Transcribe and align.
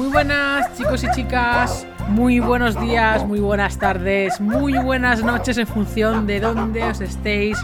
Muy 0.00 0.08
buenas 0.08 0.78
chicos 0.78 1.04
y 1.04 1.10
chicas, 1.10 1.86
muy 2.08 2.40
buenos 2.40 2.80
días, 2.80 3.26
muy 3.26 3.38
buenas 3.38 3.78
tardes, 3.78 4.40
muy 4.40 4.72
buenas 4.78 5.22
noches 5.22 5.58
en 5.58 5.66
función 5.66 6.26
de 6.26 6.40
dónde 6.40 6.82
os 6.84 7.02
estéis 7.02 7.58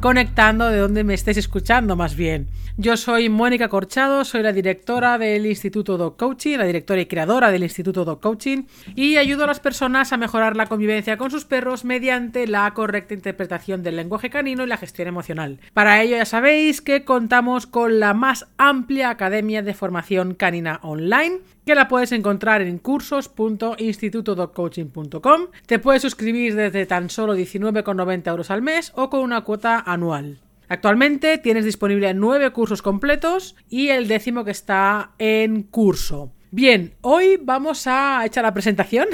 conectando, 0.00 0.68
de 0.68 0.78
dónde 0.78 1.02
me 1.02 1.14
estéis 1.14 1.38
escuchando 1.38 1.96
más 1.96 2.14
bien. 2.14 2.46
Yo 2.76 2.96
soy 2.96 3.28
Mónica 3.28 3.68
Corchado, 3.68 4.24
soy 4.24 4.42
la 4.42 4.52
directora 4.52 5.18
del 5.18 5.44
Instituto 5.44 5.98
Dog 5.98 6.16
Coaching, 6.16 6.56
la 6.56 6.64
directora 6.64 7.02
y 7.02 7.06
creadora 7.06 7.50
del 7.50 7.64
Instituto 7.64 8.04
Dog 8.04 8.20
Coaching, 8.20 8.62
y 8.94 9.16
ayudo 9.16 9.44
a 9.44 9.48
las 9.48 9.60
personas 9.60 10.12
a 10.12 10.16
mejorar 10.16 10.56
la 10.56 10.66
convivencia 10.66 11.18
con 11.18 11.30
sus 11.30 11.44
perros 11.44 11.84
mediante 11.84 12.46
la 12.46 12.72
correcta 12.72 13.12
interpretación 13.12 13.82
del 13.82 13.96
lenguaje 13.96 14.30
canino 14.30 14.64
y 14.64 14.68
la 14.68 14.78
gestión 14.78 15.08
emocional. 15.08 15.58
Para 15.74 16.00
ello 16.00 16.16
ya 16.16 16.24
sabéis 16.24 16.80
que 16.80 17.04
contamos 17.04 17.66
con 17.66 18.00
la 18.00 18.14
más 18.14 18.46
amplia 18.56 19.10
academia 19.10 19.60
de 19.62 19.74
formación 19.74 20.34
canina 20.34 20.80
online, 20.82 21.40
que 21.64 21.74
la 21.74 21.88
puedes 21.88 22.12
encontrar 22.12 22.62
en 22.62 22.78
cursos.institutodogcoaching.com. 22.78 25.40
Te 25.66 25.78
puedes 25.78 26.00
suscribir 26.02 26.54
desde 26.54 26.86
tan 26.86 27.10
solo 27.10 27.36
19,90 27.36 28.28
euros 28.28 28.50
al 28.50 28.62
mes 28.62 28.92
o 28.94 29.10
con 29.10 29.20
una 29.20 29.42
cuota 29.42 29.82
anual. 29.86 30.38
Actualmente 30.68 31.38
tienes 31.38 31.64
disponible 31.64 32.14
nueve 32.14 32.52
cursos 32.52 32.80
completos 32.80 33.56
y 33.68 33.88
el 33.88 34.06
décimo 34.06 34.44
que 34.44 34.52
está 34.52 35.10
en 35.18 35.64
curso. 35.64 36.32
Bien, 36.52 36.94
hoy 37.00 37.40
vamos 37.42 37.86
a 37.86 38.24
echar 38.24 38.44
la 38.44 38.54
presentación. 38.54 39.08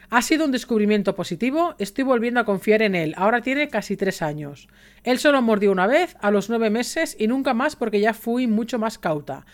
Ha 0.09 0.21
sido 0.21 0.43
un 0.43 0.51
descubrimiento 0.51 1.15
positivo, 1.15 1.73
estoy 1.79 2.03
volviendo 2.03 2.41
a 2.41 2.43
confiar 2.43 2.81
en 2.81 2.95
él, 2.95 3.13
ahora 3.15 3.41
tiene 3.41 3.69
casi 3.69 3.95
tres 3.95 4.21
años. 4.21 4.67
Él 5.03 5.19
solo 5.19 5.41
mordió 5.41 5.71
una 5.71 5.87
vez, 5.87 6.17
a 6.19 6.31
los 6.31 6.49
nueve 6.49 6.69
meses, 6.69 7.15
y 7.17 7.27
nunca 7.27 7.53
más 7.53 7.77
porque 7.77 8.01
ya 8.01 8.13
fui 8.13 8.45
mucho 8.45 8.77
más 8.77 8.97
cauta. 8.97 9.45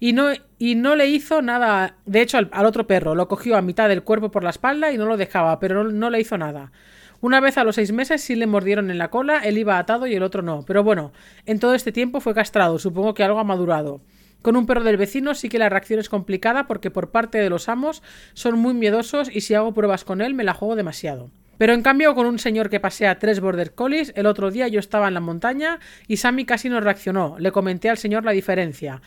Y 0.00 0.14
no, 0.14 0.30
y 0.58 0.74
no 0.74 0.96
le 0.96 1.06
hizo 1.08 1.42
nada, 1.42 1.96
de 2.06 2.22
hecho 2.22 2.38
al, 2.38 2.66
otro 2.66 2.86
perro, 2.86 3.14
lo 3.14 3.28
cogió 3.28 3.58
a 3.58 3.62
mitad 3.62 3.90
del 3.90 4.04
cuerpo 4.04 4.30
por 4.30 4.42
la 4.42 4.50
espalda 4.50 4.90
y 4.90 4.96
no 4.96 5.04
lo 5.04 5.18
dejaba, 5.18 5.60
pero 5.60 5.84
no 5.84 6.08
le 6.08 6.18
hizo 6.18 6.38
nada. 6.38 6.72
Una 7.20 7.40
vez 7.40 7.58
a 7.58 7.64
los 7.64 7.74
seis 7.74 7.90
meses 7.90 8.22
sí 8.22 8.36
le 8.36 8.46
mordieron 8.46 8.92
en 8.92 8.98
la 8.98 9.10
cola, 9.10 9.38
él 9.38 9.58
iba 9.58 9.78
atado 9.78 10.06
y 10.06 10.14
el 10.14 10.22
otro 10.22 10.42
no. 10.42 10.64
Pero 10.64 10.84
bueno, 10.84 11.12
en 11.46 11.58
todo 11.58 11.74
este 11.74 11.90
tiempo 11.90 12.20
fue 12.20 12.32
castrado, 12.32 12.78
supongo 12.78 13.14
que 13.14 13.24
algo 13.24 13.40
ha 13.40 13.44
madurado. 13.44 14.00
Con 14.40 14.54
un 14.54 14.66
perro 14.66 14.84
del 14.84 14.96
vecino 14.96 15.34
sí 15.34 15.48
que 15.48 15.58
la 15.58 15.68
reacción 15.68 15.98
es 15.98 16.08
complicada 16.08 16.68
porque 16.68 16.92
por 16.92 17.10
parte 17.10 17.38
de 17.38 17.50
los 17.50 17.68
amos 17.68 18.04
son 18.34 18.56
muy 18.56 18.72
miedosos 18.72 19.34
y 19.34 19.40
si 19.40 19.54
hago 19.54 19.74
pruebas 19.74 20.04
con 20.04 20.20
él 20.20 20.34
me 20.34 20.44
la 20.44 20.54
juego 20.54 20.76
demasiado. 20.76 21.30
Pero 21.58 21.72
en 21.72 21.82
cambio 21.82 22.14
con 22.14 22.26
un 22.26 22.38
señor 22.38 22.70
que 22.70 22.78
pasea 22.78 23.18
tres 23.18 23.40
border 23.40 23.74
collies, 23.74 24.12
el 24.14 24.26
otro 24.26 24.52
día 24.52 24.68
yo 24.68 24.78
estaba 24.78 25.08
en 25.08 25.14
la 25.14 25.20
montaña 25.20 25.80
y 26.06 26.18
Sammy 26.18 26.44
casi 26.44 26.68
no 26.68 26.80
reaccionó. 26.80 27.34
Le 27.40 27.50
comenté 27.50 27.90
al 27.90 27.98
señor 27.98 28.24
la 28.24 28.30
diferencia. 28.30 29.02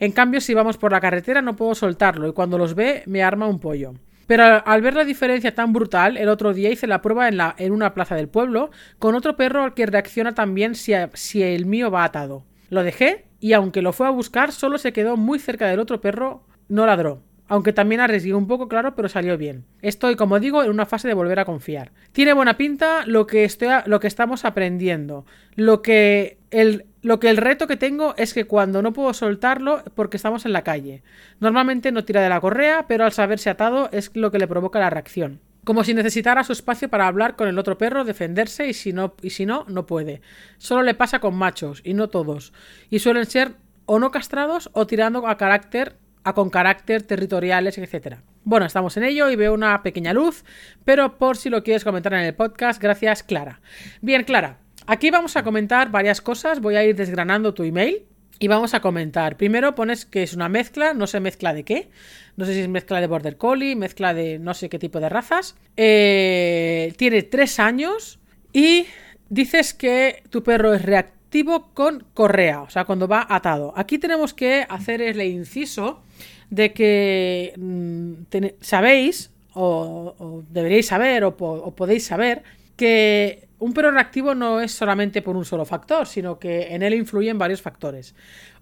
En 0.00 0.12
cambio 0.12 0.42
si 0.42 0.52
vamos 0.52 0.76
por 0.76 0.92
la 0.92 1.00
carretera 1.00 1.40
no 1.40 1.56
puedo 1.56 1.74
soltarlo 1.74 2.28
y 2.28 2.34
cuando 2.34 2.58
los 2.58 2.74
ve 2.74 3.04
me 3.06 3.22
arma 3.22 3.46
un 3.46 3.58
pollo. 3.58 3.94
Pero 4.26 4.66
al 4.66 4.82
ver 4.82 4.94
la 4.94 5.04
diferencia 5.04 5.54
tan 5.54 5.72
brutal, 5.72 6.16
el 6.16 6.28
otro 6.28 6.54
día 6.54 6.70
hice 6.70 6.86
la 6.86 7.02
prueba 7.02 7.28
en, 7.28 7.36
la, 7.36 7.54
en 7.58 7.72
una 7.72 7.94
plaza 7.94 8.14
del 8.14 8.28
pueblo 8.28 8.70
con 8.98 9.14
otro 9.14 9.36
perro 9.36 9.64
al 9.64 9.74
que 9.74 9.86
reacciona 9.86 10.34
también 10.34 10.74
si, 10.74 10.92
si 11.14 11.42
el 11.42 11.66
mío 11.66 11.90
va 11.90 12.04
atado. 12.04 12.44
Lo 12.70 12.82
dejé 12.82 13.26
y 13.40 13.52
aunque 13.52 13.82
lo 13.82 13.92
fue 13.92 14.06
a 14.06 14.10
buscar, 14.10 14.52
solo 14.52 14.78
se 14.78 14.92
quedó 14.92 15.16
muy 15.16 15.38
cerca 15.38 15.68
del 15.68 15.80
otro 15.80 16.00
perro, 16.00 16.44
no 16.68 16.86
ladró. 16.86 17.22
Aunque 17.46 17.74
también 17.74 18.00
arriesgué 18.00 18.32
un 18.32 18.46
poco, 18.46 18.68
claro, 18.68 18.94
pero 18.94 19.08
salió 19.08 19.36
bien. 19.36 19.66
Estoy, 19.82 20.16
como 20.16 20.40
digo, 20.40 20.64
en 20.64 20.70
una 20.70 20.86
fase 20.86 21.08
de 21.08 21.14
volver 21.14 21.38
a 21.38 21.44
confiar. 21.44 21.92
Tiene 22.12 22.32
buena 22.32 22.56
pinta 22.56 23.04
lo 23.06 23.26
que, 23.26 23.44
estoy, 23.44 23.68
lo 23.84 24.00
que 24.00 24.06
estamos 24.06 24.46
aprendiendo. 24.46 25.26
Lo 25.54 25.82
que 25.82 26.38
el, 26.50 26.86
lo 27.04 27.20
que 27.20 27.28
el 27.28 27.36
reto 27.36 27.66
que 27.66 27.76
tengo 27.76 28.14
es 28.16 28.32
que 28.32 28.46
cuando 28.46 28.80
no 28.80 28.94
puedo 28.94 29.12
soltarlo 29.12 29.84
porque 29.94 30.16
estamos 30.16 30.46
en 30.46 30.54
la 30.54 30.64
calle. 30.64 31.02
Normalmente 31.38 31.92
no 31.92 32.06
tira 32.06 32.22
de 32.22 32.30
la 32.30 32.40
correa, 32.40 32.86
pero 32.88 33.04
al 33.04 33.12
saberse 33.12 33.50
atado 33.50 33.90
es 33.92 34.10
lo 34.14 34.30
que 34.30 34.38
le 34.38 34.48
provoca 34.48 34.80
la 34.80 34.88
reacción. 34.88 35.42
Como 35.64 35.84
si 35.84 35.92
necesitara 35.92 36.44
su 36.44 36.52
espacio 36.52 36.88
para 36.88 37.06
hablar 37.06 37.36
con 37.36 37.46
el 37.46 37.58
otro 37.58 37.76
perro, 37.76 38.04
defenderse 38.04 38.68
y 38.68 38.72
si 38.72 38.94
no, 38.94 39.14
y 39.20 39.30
si 39.30 39.44
no, 39.44 39.66
no 39.68 39.84
puede. 39.84 40.22
Solo 40.56 40.82
le 40.82 40.94
pasa 40.94 41.18
con 41.18 41.34
machos, 41.34 41.82
y 41.84 41.92
no 41.92 42.08
todos. 42.08 42.54
Y 42.88 43.00
suelen 43.00 43.26
ser 43.26 43.56
o 43.84 43.98
no 43.98 44.10
castrados 44.10 44.70
o 44.72 44.86
tirando 44.86 45.28
a 45.28 45.36
carácter 45.36 45.98
a 46.22 46.32
con 46.32 46.48
carácter 46.48 47.02
territoriales, 47.02 47.76
etc. 47.76 48.16
Bueno, 48.44 48.64
estamos 48.64 48.96
en 48.96 49.04
ello 49.04 49.28
y 49.28 49.36
veo 49.36 49.52
una 49.52 49.82
pequeña 49.82 50.14
luz, 50.14 50.42
pero 50.86 51.18
por 51.18 51.36
si 51.36 51.50
lo 51.50 51.62
quieres 51.62 51.84
comentar 51.84 52.14
en 52.14 52.20
el 52.20 52.34
podcast, 52.34 52.80
gracias 52.80 53.22
Clara. 53.22 53.60
Bien, 54.00 54.24
Clara, 54.24 54.63
Aquí 54.86 55.10
vamos 55.10 55.36
a 55.36 55.42
comentar 55.42 55.90
varias 55.90 56.20
cosas. 56.20 56.60
Voy 56.60 56.76
a 56.76 56.84
ir 56.84 56.94
desgranando 56.94 57.54
tu 57.54 57.62
email 57.62 58.02
y 58.38 58.48
vamos 58.48 58.74
a 58.74 58.80
comentar. 58.80 59.38
Primero 59.38 59.74
pones 59.74 60.04
que 60.04 60.22
es 60.22 60.34
una 60.34 60.50
mezcla, 60.50 60.92
no 60.92 61.06
sé 61.06 61.20
mezcla 61.20 61.54
de 61.54 61.64
qué. 61.64 61.88
No 62.36 62.44
sé 62.44 62.52
si 62.52 62.60
es 62.60 62.68
mezcla 62.68 63.00
de 63.00 63.06
Border 63.06 63.38
Collie, 63.38 63.76
mezcla 63.76 64.12
de 64.12 64.38
no 64.38 64.52
sé 64.52 64.68
qué 64.68 64.78
tipo 64.78 65.00
de 65.00 65.08
razas. 65.08 65.56
Eh, 65.78 66.92
tiene 66.98 67.22
tres 67.22 67.58
años 67.58 68.18
y 68.52 68.86
dices 69.30 69.72
que 69.72 70.22
tu 70.28 70.42
perro 70.42 70.74
es 70.74 70.82
reactivo 70.82 71.70
con 71.72 72.04
correa, 72.12 72.60
o 72.60 72.68
sea, 72.70 72.84
cuando 72.84 73.08
va 73.08 73.26
atado. 73.28 73.72
Aquí 73.76 73.98
tenemos 73.98 74.34
que 74.34 74.66
hacer 74.68 75.00
el 75.00 75.20
inciso 75.22 76.02
de 76.50 76.74
que 76.74 77.54
mm, 77.56 78.46
sabéis, 78.60 79.32
o, 79.54 80.42
deberíais 80.50 80.86
saber, 80.86 81.24
o 81.24 81.34
podéis 81.74 82.04
saber, 82.04 82.42
que 82.76 83.48
un 83.58 83.72
perro 83.72 83.90
reactivo 83.90 84.34
no 84.34 84.60
es 84.60 84.72
solamente 84.72 85.22
por 85.22 85.36
un 85.36 85.44
solo 85.44 85.64
factor, 85.64 86.06
sino 86.06 86.38
que 86.38 86.74
en 86.74 86.82
él 86.82 86.94
influyen 86.94 87.38
varios 87.38 87.62
factores. 87.62 88.14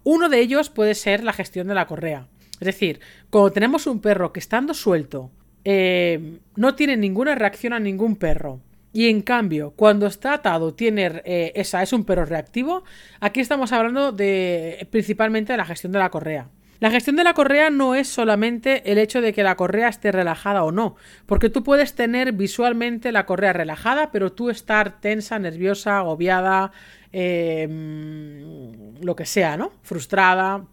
Uno 0.05 0.29
de 0.29 0.41
ellos 0.41 0.71
puede 0.71 0.95
ser 0.95 1.25
la 1.25 1.33
gestión 1.33 1.69
de 1.69 1.75
la 1.75 1.87
correa. 1.87 2.27
Es 2.61 2.67
decir, 2.67 3.01
cuando 3.31 3.53
tenemos 3.53 3.87
un 3.87 4.01
perro 4.01 4.33
que 4.33 4.41
estando 4.41 4.75
suelto 4.75 5.31
eh, 5.65 6.39
no 6.57 6.75
tiene 6.75 6.97
ninguna 6.97 7.35
reacción 7.35 7.73
a 7.73 7.81
ningún 7.81 8.17
perro, 8.17 8.61
y 8.93 9.09
en 9.09 9.23
cambio, 9.23 9.73
cuando 9.75 10.07
está 10.07 10.35
atado, 10.35 10.75
tiene 10.75 11.23
eh, 11.25 11.53
esa, 11.55 11.83
es 11.83 11.93
un 11.93 12.05
perro 12.05 12.27
reactivo, 12.27 12.85
aquí 13.21 13.41
estamos 13.41 13.73
hablando 13.73 14.13
de 14.13 14.87
principalmente 14.91 15.55
de 15.55 15.57
la 15.57 15.65
gestión 15.65 15.93
de 15.93 15.99
la 15.99 16.11
correa. 16.11 16.49
La 16.83 16.91
gestión 16.91 17.15
de 17.15 17.23
la 17.23 17.33
correa 17.33 17.71
no 17.71 17.95
es 17.95 18.09
solamente 18.09 18.91
el 18.91 18.99
hecho 18.99 19.21
de 19.21 19.33
que 19.33 19.45
la 19.45 19.55
correa 19.55 19.87
esté 19.87 20.11
relajada 20.11 20.65
o 20.65 20.73
no, 20.73 20.97
porque 21.27 21.49
tú 21.49 21.63
puedes 21.63 21.95
tener 21.95 22.33
visualmente 22.33 23.13
la 23.13 23.25
correa 23.25 23.53
relajada, 23.53 24.11
pero 24.11 24.33
tú 24.33 24.51
estar 24.51 25.01
tensa, 25.01 25.39
nerviosa, 25.39 25.99
agobiada, 25.99 26.73
em, 27.13 28.97
lo 29.01 29.15
que 29.15 29.27
sea, 29.27 29.57
¿no? 29.57 29.71
Frustrada, 29.83 30.65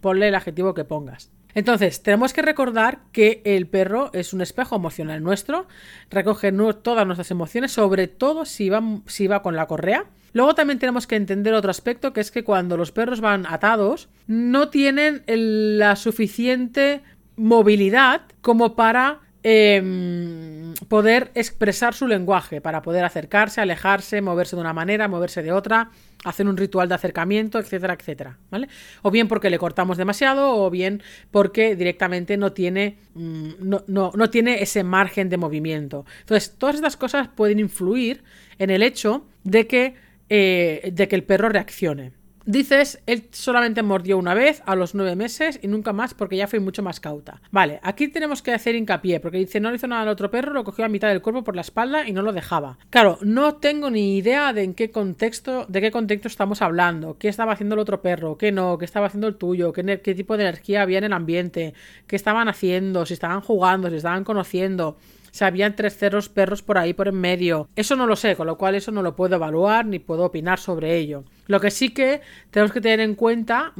ponle 0.00 0.26
el 0.26 0.34
adjetivo 0.34 0.74
que 0.74 0.82
pongas. 0.82 1.30
Entonces, 1.54 2.02
tenemos 2.02 2.32
que 2.32 2.42
recordar 2.42 2.98
que 3.12 3.40
el 3.44 3.68
perro 3.68 4.10
es 4.14 4.32
un 4.32 4.40
espejo 4.40 4.74
emocional 4.74 5.22
nuestro, 5.22 5.68
recoge 6.10 6.50
todas 6.82 7.06
nuestras 7.06 7.30
emociones, 7.30 7.70
sobre 7.70 8.08
todo 8.08 8.46
si 8.46 8.68
va, 8.68 8.82
si 9.06 9.28
va 9.28 9.42
con 9.42 9.54
la 9.54 9.68
correa. 9.68 10.06
Luego 10.32 10.54
también 10.54 10.78
tenemos 10.78 11.06
que 11.06 11.16
entender 11.16 11.54
otro 11.54 11.70
aspecto, 11.70 12.12
que 12.12 12.20
es 12.20 12.30
que 12.30 12.44
cuando 12.44 12.76
los 12.76 12.92
perros 12.92 13.20
van 13.20 13.46
atados, 13.46 14.08
no 14.26 14.68
tienen 14.68 15.22
la 15.26 15.96
suficiente 15.96 17.02
movilidad 17.36 18.22
como 18.40 18.74
para 18.76 19.20
Em, 19.44 20.72
poder 20.88 21.32
expresar 21.34 21.94
su 21.94 22.06
lenguaje, 22.06 22.60
para 22.60 22.80
poder 22.80 23.04
acercarse, 23.04 23.60
alejarse, 23.60 24.22
moverse 24.22 24.54
de 24.54 24.60
una 24.60 24.72
manera, 24.72 25.08
moverse 25.08 25.42
de 25.42 25.50
otra, 25.50 25.90
hacer 26.22 26.46
un 26.46 26.56
ritual 26.56 26.88
de 26.88 26.94
acercamiento, 26.94 27.58
etcétera, 27.58 27.94
etcétera. 27.94 28.38
¿vale? 28.52 28.68
O 29.02 29.10
bien 29.10 29.26
porque 29.26 29.50
le 29.50 29.58
cortamos 29.58 29.96
demasiado, 29.96 30.64
o 30.64 30.70
bien 30.70 31.02
porque 31.32 31.74
directamente 31.74 32.36
no 32.36 32.52
tiene, 32.52 32.98
mm, 33.14 33.48
no, 33.58 34.12
no 34.14 34.30
tiene 34.30 34.62
ese 34.62 34.84
margen 34.84 35.28
de 35.28 35.38
movimiento. 35.38 36.06
Entonces, 36.20 36.54
todas 36.56 36.76
estas 36.76 36.96
cosas 36.96 37.26
pueden 37.26 37.58
influir 37.58 38.22
en 38.58 38.70
el 38.70 38.84
hecho 38.84 39.26
de 39.42 39.66
que, 39.66 39.96
eh, 40.34 40.92
de 40.94 41.08
que 41.08 41.14
el 41.14 41.24
perro 41.24 41.50
reaccione. 41.50 42.12
Dices, 42.46 43.02
él 43.04 43.28
solamente 43.32 43.82
mordió 43.82 44.16
una 44.16 44.32
vez 44.32 44.62
a 44.64 44.74
los 44.74 44.94
nueve 44.94 45.14
meses 45.14 45.60
y 45.62 45.68
nunca 45.68 45.92
más 45.92 46.14
porque 46.14 46.38
ya 46.38 46.48
fue 46.48 46.58
mucho 46.58 46.82
más 46.82 47.00
cauta. 47.00 47.42
Vale, 47.50 47.80
aquí 47.82 48.08
tenemos 48.08 48.40
que 48.40 48.54
hacer 48.54 48.74
hincapié 48.74 49.20
porque 49.20 49.36
dice, 49.36 49.60
no 49.60 49.68
le 49.68 49.76
hizo 49.76 49.86
nada 49.88 50.02
al 50.02 50.08
otro 50.08 50.30
perro, 50.30 50.54
lo 50.54 50.64
cogió 50.64 50.86
a 50.86 50.88
mitad 50.88 51.08
del 51.08 51.20
cuerpo 51.20 51.44
por 51.44 51.54
la 51.54 51.60
espalda 51.60 52.08
y 52.08 52.12
no 52.12 52.22
lo 52.22 52.32
dejaba. 52.32 52.78
Claro, 52.88 53.18
no 53.20 53.56
tengo 53.56 53.90
ni 53.90 54.16
idea 54.16 54.54
de 54.54 54.62
en 54.62 54.72
qué 54.72 54.90
contexto, 54.90 55.66
de 55.68 55.82
qué 55.82 55.90
contexto 55.90 56.28
estamos 56.28 56.62
hablando, 56.62 57.18
qué 57.18 57.28
estaba 57.28 57.52
haciendo 57.52 57.74
el 57.74 57.80
otro 57.80 58.00
perro, 58.00 58.38
qué 58.38 58.52
no, 58.52 58.78
qué 58.78 58.86
estaba 58.86 59.08
haciendo 59.08 59.28
el 59.28 59.36
tuyo, 59.36 59.74
qué, 59.74 60.00
qué 60.02 60.14
tipo 60.14 60.38
de 60.38 60.44
energía 60.44 60.80
había 60.80 60.96
en 60.96 61.04
el 61.04 61.12
ambiente, 61.12 61.74
qué 62.06 62.16
estaban 62.16 62.48
haciendo, 62.48 63.04
si 63.04 63.12
estaban 63.12 63.42
jugando, 63.42 63.90
si 63.90 63.96
estaban 63.96 64.24
conociendo 64.24 64.96
si 65.32 65.44
habían 65.44 65.74
terceros 65.74 66.28
perros 66.28 66.62
por 66.62 66.78
ahí 66.78 66.92
por 66.92 67.08
en 67.08 67.16
medio. 67.16 67.68
Eso 67.74 67.96
no 67.96 68.06
lo 68.06 68.14
sé, 68.14 68.36
con 68.36 68.46
lo 68.46 68.56
cual 68.56 68.76
eso 68.76 68.92
no 68.92 69.02
lo 69.02 69.16
puedo 69.16 69.34
evaluar 69.34 69.86
ni 69.86 69.98
puedo 69.98 70.24
opinar 70.24 70.60
sobre 70.60 70.96
ello. 70.96 71.24
Lo 71.48 71.60
que 71.60 71.72
sí 71.72 71.90
que 71.90 72.20
tenemos 72.50 72.72
que 72.72 72.80
tener 72.80 73.00
en 73.00 73.16
cuenta, 73.16 73.72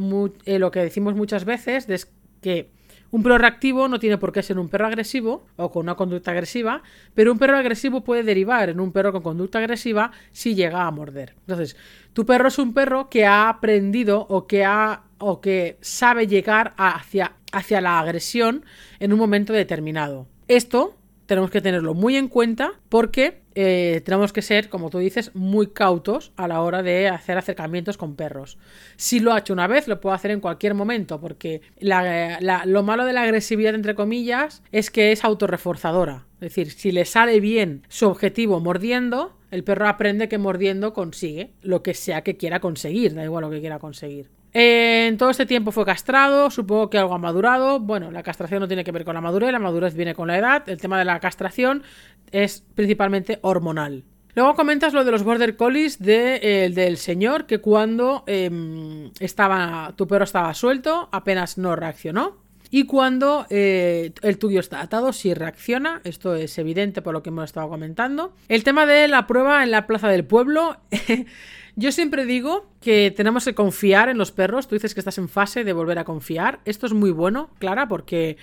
eh, 0.46 0.58
lo 0.58 0.70
que 0.70 0.80
decimos 0.80 1.14
muchas 1.14 1.44
veces, 1.44 1.88
es 1.88 2.10
que 2.40 2.70
un 3.10 3.22
perro 3.22 3.36
reactivo 3.36 3.88
no 3.88 3.98
tiene 3.98 4.16
por 4.16 4.32
qué 4.32 4.42
ser 4.42 4.58
un 4.58 4.70
perro 4.70 4.86
agresivo 4.86 5.44
o 5.56 5.70
con 5.70 5.82
una 5.82 5.94
conducta 5.94 6.30
agresiva, 6.30 6.82
pero 7.14 7.30
un 7.30 7.38
perro 7.38 7.58
agresivo 7.58 8.02
puede 8.02 8.22
derivar 8.22 8.70
en 8.70 8.80
un 8.80 8.90
perro 8.90 9.12
con 9.12 9.22
conducta 9.22 9.58
agresiva 9.58 10.12
si 10.32 10.54
llega 10.54 10.86
a 10.86 10.90
morder. 10.90 11.34
Entonces, 11.40 11.76
tu 12.14 12.24
perro 12.24 12.48
es 12.48 12.58
un 12.58 12.72
perro 12.72 13.10
que 13.10 13.26
ha 13.26 13.50
aprendido 13.50 14.26
o 14.30 14.46
que 14.46 14.64
ha 14.64 15.02
o 15.18 15.42
que 15.42 15.76
sabe 15.82 16.26
llegar 16.26 16.72
hacia, 16.78 17.34
hacia 17.52 17.82
la 17.82 18.00
agresión 18.00 18.64
en 18.98 19.12
un 19.12 19.18
momento 19.18 19.52
determinado. 19.52 20.26
Esto 20.48 20.96
tenemos 21.32 21.50
que 21.50 21.62
tenerlo 21.62 21.94
muy 21.94 22.16
en 22.16 22.28
cuenta 22.28 22.72
porque 22.90 23.40
eh, 23.54 24.02
tenemos 24.04 24.34
que 24.34 24.42
ser, 24.42 24.68
como 24.68 24.90
tú 24.90 24.98
dices, 24.98 25.30
muy 25.32 25.68
cautos 25.68 26.30
a 26.36 26.46
la 26.46 26.60
hora 26.60 26.82
de 26.82 27.08
hacer 27.08 27.38
acercamientos 27.38 27.96
con 27.96 28.16
perros. 28.16 28.58
Si 28.96 29.18
lo 29.18 29.32
ha 29.32 29.38
hecho 29.38 29.54
una 29.54 29.66
vez, 29.66 29.88
lo 29.88 29.98
puedo 29.98 30.14
hacer 30.14 30.30
en 30.30 30.40
cualquier 30.40 30.74
momento, 30.74 31.22
porque 31.22 31.62
lo 31.80 32.82
malo 32.82 33.06
de 33.06 33.14
la 33.14 33.22
agresividad, 33.22 33.74
entre 33.74 33.94
comillas, 33.94 34.62
es 34.72 34.90
que 34.90 35.10
es 35.10 35.24
autorreforzadora. 35.24 36.26
Es 36.34 36.54
decir, 36.54 36.70
si 36.70 36.92
le 36.92 37.06
sale 37.06 37.40
bien 37.40 37.86
su 37.88 38.08
objetivo 38.08 38.60
mordiendo, 38.60 39.34
el 39.50 39.64
perro 39.64 39.88
aprende 39.88 40.28
que 40.28 40.36
mordiendo 40.36 40.92
consigue 40.92 41.54
lo 41.62 41.82
que 41.82 41.94
sea 41.94 42.20
que 42.20 42.36
quiera 42.36 42.60
conseguir, 42.60 43.14
da 43.14 43.24
igual 43.24 43.40
lo 43.40 43.50
que 43.50 43.60
quiera 43.60 43.78
conseguir. 43.78 44.28
En 44.54 45.16
todo 45.16 45.30
este 45.30 45.46
tiempo 45.46 45.72
fue 45.72 45.86
castrado, 45.86 46.50
supongo 46.50 46.90
que 46.90 46.98
algo 46.98 47.14
ha 47.14 47.18
madurado. 47.18 47.80
Bueno, 47.80 48.10
la 48.10 48.22
castración 48.22 48.60
no 48.60 48.68
tiene 48.68 48.84
que 48.84 48.92
ver 48.92 49.04
con 49.04 49.14
la 49.14 49.20
madurez, 49.22 49.50
la 49.50 49.58
madurez 49.58 49.94
viene 49.94 50.14
con 50.14 50.28
la 50.28 50.36
edad. 50.36 50.68
El 50.68 50.80
tema 50.80 50.98
de 50.98 51.06
la 51.06 51.20
castración 51.20 51.82
es 52.30 52.62
principalmente 52.74 53.38
hormonal. 53.42 54.04
Luego 54.34 54.54
comentas 54.54 54.94
lo 54.94 55.04
de 55.04 55.10
los 55.10 55.24
border 55.24 55.56
collies 55.56 55.98
de, 55.98 56.70
del 56.74 56.96
señor, 56.96 57.46
que 57.46 57.58
cuando 57.60 58.24
em, 58.26 59.10
estaba, 59.20 59.92
tu 59.96 60.06
perro 60.06 60.24
estaba 60.24 60.52
suelto, 60.54 61.08
apenas 61.12 61.58
no 61.58 61.76
reaccionó. 61.76 62.41
Y 62.74 62.84
cuando 62.84 63.44
eh, 63.50 64.12
el 64.22 64.38
tuyo 64.38 64.58
está 64.58 64.80
atado, 64.80 65.12
sí 65.12 65.34
reacciona. 65.34 66.00
Esto 66.04 66.34
es 66.34 66.56
evidente 66.56 67.02
por 67.02 67.12
lo 67.12 67.22
que 67.22 67.28
hemos 67.28 67.44
estado 67.44 67.68
comentando. 67.68 68.34
El 68.48 68.64
tema 68.64 68.86
de 68.86 69.08
la 69.08 69.26
prueba 69.26 69.62
en 69.62 69.70
la 69.70 69.86
plaza 69.86 70.08
del 70.08 70.24
pueblo. 70.24 70.78
Yo 71.76 71.92
siempre 71.92 72.24
digo 72.24 72.70
que 72.80 73.10
tenemos 73.10 73.44
que 73.44 73.54
confiar 73.54 74.08
en 74.08 74.16
los 74.16 74.32
perros. 74.32 74.68
Tú 74.68 74.74
dices 74.74 74.94
que 74.94 75.00
estás 75.00 75.18
en 75.18 75.28
fase 75.28 75.64
de 75.64 75.74
volver 75.74 75.98
a 75.98 76.04
confiar. 76.04 76.60
Esto 76.64 76.86
es 76.86 76.94
muy 76.94 77.10
bueno, 77.10 77.50
Clara, 77.58 77.88
porque 77.88 78.38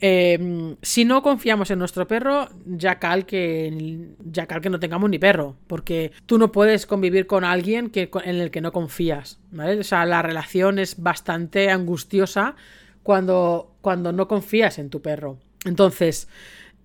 eh, 0.00 0.76
si 0.80 1.04
no 1.04 1.22
confiamos 1.22 1.70
en 1.70 1.78
nuestro 1.78 2.06
perro, 2.06 2.48
ya 2.64 2.98
cal, 2.98 3.26
que, 3.26 4.14
ya 4.24 4.46
cal 4.46 4.62
no 4.70 4.80
tengamos 4.80 5.10
ni 5.10 5.18
perro. 5.18 5.56
Porque 5.66 6.10
tú 6.24 6.38
no 6.38 6.52
puedes 6.52 6.86
convivir 6.86 7.26
con 7.26 7.44
alguien 7.44 7.90
que, 7.90 8.08
en 8.24 8.36
el 8.36 8.50
que 8.50 8.62
no 8.62 8.72
confías. 8.72 9.40
¿vale? 9.50 9.78
O 9.78 9.84
sea, 9.84 10.06
la 10.06 10.22
relación 10.22 10.78
es 10.78 11.02
bastante 11.02 11.68
angustiosa 11.68 12.56
cuando, 13.04 13.73
cuando 13.84 14.12
no 14.12 14.26
confías 14.28 14.78
en 14.78 14.88
tu 14.88 15.02
perro. 15.02 15.36
Entonces, 15.66 16.26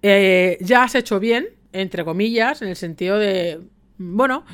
eh, 0.01 0.57
ya 0.59 0.83
has 0.83 0.95
hecho 0.95 1.17
bien, 1.21 1.47
entre 1.71 2.03
comillas, 2.03 2.61
en 2.61 2.67
el 2.67 2.75
sentido 2.75 3.17
de 3.17 3.61
bueno, 3.97 4.45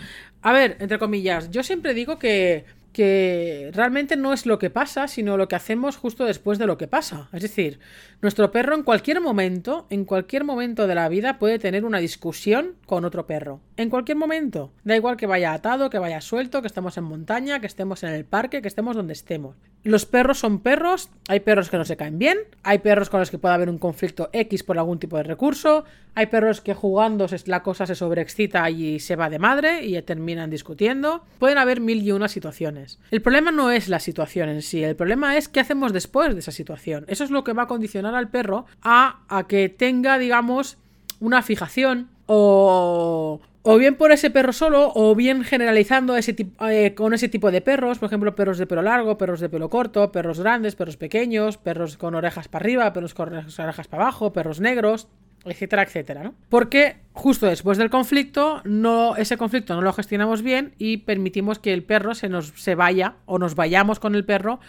a 0.44 0.54
ver, 0.54 0.78
entre 0.80 1.00
comillas, 1.00 1.50
yo 1.50 1.64
siempre 1.64 1.96
digo 1.96 2.20
que, 2.20 2.66
que 2.94 3.72
realmente 3.74 4.16
no 4.16 4.32
es 4.32 4.46
lo 4.46 4.60
que 4.60 4.70
pasa, 4.70 5.08
sino 5.08 5.38
lo 5.38 5.48
que 5.48 5.56
hacemos 5.56 5.98
justo 5.98 6.26
después 6.26 6.60
de 6.60 6.68
lo 6.68 6.78
que 6.78 6.88
pasa. 6.88 7.30
Es 7.34 7.42
decir, 7.42 7.80
nuestro 8.22 8.52
perro 8.52 8.76
en 8.76 8.84
cualquier 8.84 9.22
momento, 9.22 9.88
en 9.90 10.06
cualquier 10.06 10.44
momento 10.44 10.86
de 10.86 10.96
la 10.96 11.10
vida 11.10 11.40
puede 11.40 11.60
tener 11.60 11.84
una 11.84 11.98
discusión 11.98 12.76
con 12.86 13.06
otro 13.06 13.26
perro. 13.26 13.60
En 13.78 13.90
cualquier 13.90 14.18
momento. 14.18 14.72
Da 14.84 14.96
igual 14.96 15.18
que 15.18 15.28
vaya 15.28 15.54
atado, 15.54 15.90
que 15.90 16.00
vaya 16.00 16.22
suelto, 16.22 16.62
que 16.62 16.68
estemos 16.68 16.96
en 16.98 17.06
montaña, 17.06 17.60
que 17.60 17.68
estemos 17.68 18.04
en 18.04 18.10
el 18.10 18.26
parque, 18.26 18.62
que 18.62 18.68
estemos 18.68 18.96
donde 18.96 19.14
estemos. 19.14 19.56
Los 19.86 20.08
perros 20.08 20.40
son 20.40 20.62
perros, 20.62 21.12
hay 21.28 21.42
perros 21.42 21.70
que 21.70 21.78
no 21.78 21.86
se 21.86 21.96
caen 21.96 22.18
bien, 22.18 22.40
hay 22.64 22.80
perros 22.80 23.12
con 23.12 23.20
los 23.20 23.30
que 23.30 23.38
puede 23.38 23.54
haber 23.54 23.70
un 23.70 23.78
conflicto 23.78 24.32
X 24.34 24.64
por 24.64 24.80
algún 24.80 24.98
tipo 24.98 25.16
de 25.16 25.22
recurso, 25.22 25.86
hay 26.16 26.26
perros 26.26 26.60
que 26.60 26.74
jugando 26.74 27.28
la 27.46 27.62
cosa 27.62 27.86
se 27.86 27.94
sobreexcita 27.94 28.68
y 28.72 29.00
se 29.00 29.16
va 29.16 29.30
de 29.30 29.38
madre 29.38 29.86
y 29.86 30.02
terminan 30.02 30.50
discutiendo. 30.50 31.24
Pueden 31.38 31.60
haber 31.60 31.82
mil 31.82 32.02
y 32.02 32.12
una 32.12 32.28
situaciones. 32.28 32.98
El 33.12 33.22
problema 33.22 33.52
no 33.52 33.70
es 33.70 33.88
la 33.88 34.00
situación 34.00 34.50
en 34.50 34.64
sí, 34.64 34.84
el 34.84 34.96
problema 34.96 35.38
es 35.38 35.48
qué 35.50 35.60
hacemos 35.60 35.94
después 35.94 36.34
de 36.34 36.40
esa 36.40 36.52
situación. 36.52 37.06
Eso 37.08 37.24
es 37.24 37.30
lo 37.30 37.44
que 37.44 37.54
va 37.54 37.64
a 37.64 37.68
condicionar 37.68 38.16
al 38.16 38.32
perro 38.32 38.66
a, 38.82 39.20
a 39.30 39.46
que 39.46 39.70
tenga, 39.70 40.18
digamos, 40.18 40.80
una 41.20 41.44
fijación 41.44 42.10
o, 42.26 43.40
o 43.68 43.78
bien 43.78 43.96
por 43.96 44.12
ese 44.12 44.30
perro 44.30 44.54
solo, 44.54 44.92
o 44.94 45.16
bien 45.16 45.44
generalizando 45.44 46.16
ese 46.16 46.36
eh, 46.70 46.94
con 46.94 47.16
ese 47.16 47.30
tipo 47.30 47.50
de 47.50 47.62
perros, 47.62 47.98
por 47.98 48.06
ejemplo, 48.06 48.36
perros 48.36 48.60
de 48.60 48.68
pelo 48.68 48.84
largo, 48.84 49.18
perros 49.18 49.40
de 49.40 49.50
pelo 49.50 49.72
corto, 49.72 50.12
perros 50.12 50.40
grandes, 50.40 50.76
perros 50.76 50.98
pequeños, 50.98 51.58
perros 51.58 51.98
con 51.98 52.14
orejas 52.14 52.48
para 52.48 52.62
arriba, 52.62 52.94
perros 52.94 53.16
con 53.16 53.34
orejas 53.34 53.88
para 53.88 54.04
abajo, 54.04 54.32
perros 54.32 54.60
negros, 54.60 55.08
etcétera, 55.46 55.82
etcétera, 55.82 56.22
¿no? 56.22 56.36
Porque 56.48 56.98
justo 57.14 57.48
después 57.48 57.80
del 57.80 57.90
conflicto, 57.90 58.62
no, 58.66 59.16
ese 59.16 59.36
conflicto 59.36 59.74
no 59.74 59.82
lo 59.82 59.94
gestionamos 59.94 60.44
bien 60.44 60.76
y 60.78 60.98
permitimos 60.98 61.58
que 61.58 61.74
el 61.74 61.82
perro 61.82 62.14
se 62.14 62.30
nos 62.30 62.50
se 62.50 62.76
vaya 62.76 63.16
o 63.26 63.40
nos 63.40 63.56
vayamos 63.56 64.00
con 64.00 64.14
el 64.14 64.26
perro 64.26 64.60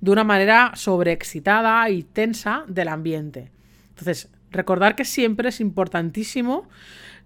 de 0.00 0.12
una 0.12 0.22
manera 0.22 0.70
sobreexcitada 0.76 1.90
y 1.90 2.04
tensa 2.04 2.62
del 2.68 2.86
ambiente. 2.86 3.50
Entonces, 3.88 4.28
recordar 4.52 4.94
que 4.94 5.04
siempre 5.04 5.48
es 5.48 5.60
importantísimo 5.60 6.68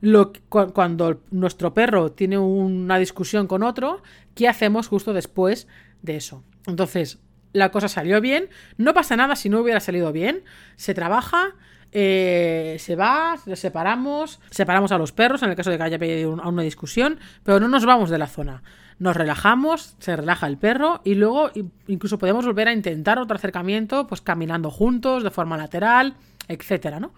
lo, 0.00 0.33
cuando 0.49 1.23
nuestro 1.31 1.75
perro 1.75 2.12
tiene 2.12 2.38
una 2.38 2.99
discusión 2.99 3.47
con 3.47 3.62
otro, 3.62 4.02
¿qué 4.35 4.49
hacemos 4.49 4.88
justo 4.88 5.12
después 5.12 5.69
de 6.02 6.17
eso? 6.17 6.45
Entonces, 6.67 7.19
la 7.52 7.71
cosa 7.71 7.88
salió 7.88 8.21
bien, 8.21 8.49
no 8.76 8.95
pasa 8.95 9.17
nada 9.17 9.37
si 9.37 9.49
no 9.49 9.61
hubiera 9.61 9.81
salido 9.81 10.12
bien, 10.12 10.45
se 10.76 10.95
trabaja, 10.95 11.55
eh, 11.93 12.76
se 12.78 12.97
va, 12.97 13.37
separamos, 13.55 14.40
separamos 14.50 14.93
a 14.93 14.99
los 14.99 15.12
perros 15.12 15.43
en 15.43 15.50
el 15.50 15.57
caso 15.57 15.71
de 15.71 15.78
que 15.78 15.83
haya 15.83 15.99
pedido 15.99 16.33
una 16.33 16.62
discusión, 16.62 17.19
pero 17.43 17.61
no 17.61 17.69
nos 17.69 17.87
vamos 17.87 18.11
de 18.11 18.19
la 18.19 18.26
zona. 18.26 18.62
Nos 18.99 19.17
relajamos, 19.17 19.95
se 20.00 20.17
relaja 20.17 20.49
el 20.49 20.59
perro 20.59 21.00
y 21.05 21.14
luego 21.14 21.50
incluso 21.87 22.19
podemos 22.19 22.45
volver 22.45 22.69
a 22.69 22.73
intentar 22.73 23.19
otro 23.19 23.37
acercamiento, 23.37 24.07
pues 24.07 24.21
caminando 24.21 24.71
juntos, 24.71 25.23
de 25.23 25.31
forma 25.31 25.57
lateral, 25.57 26.17
etcétera, 26.49 26.99
¿no? 26.99 27.14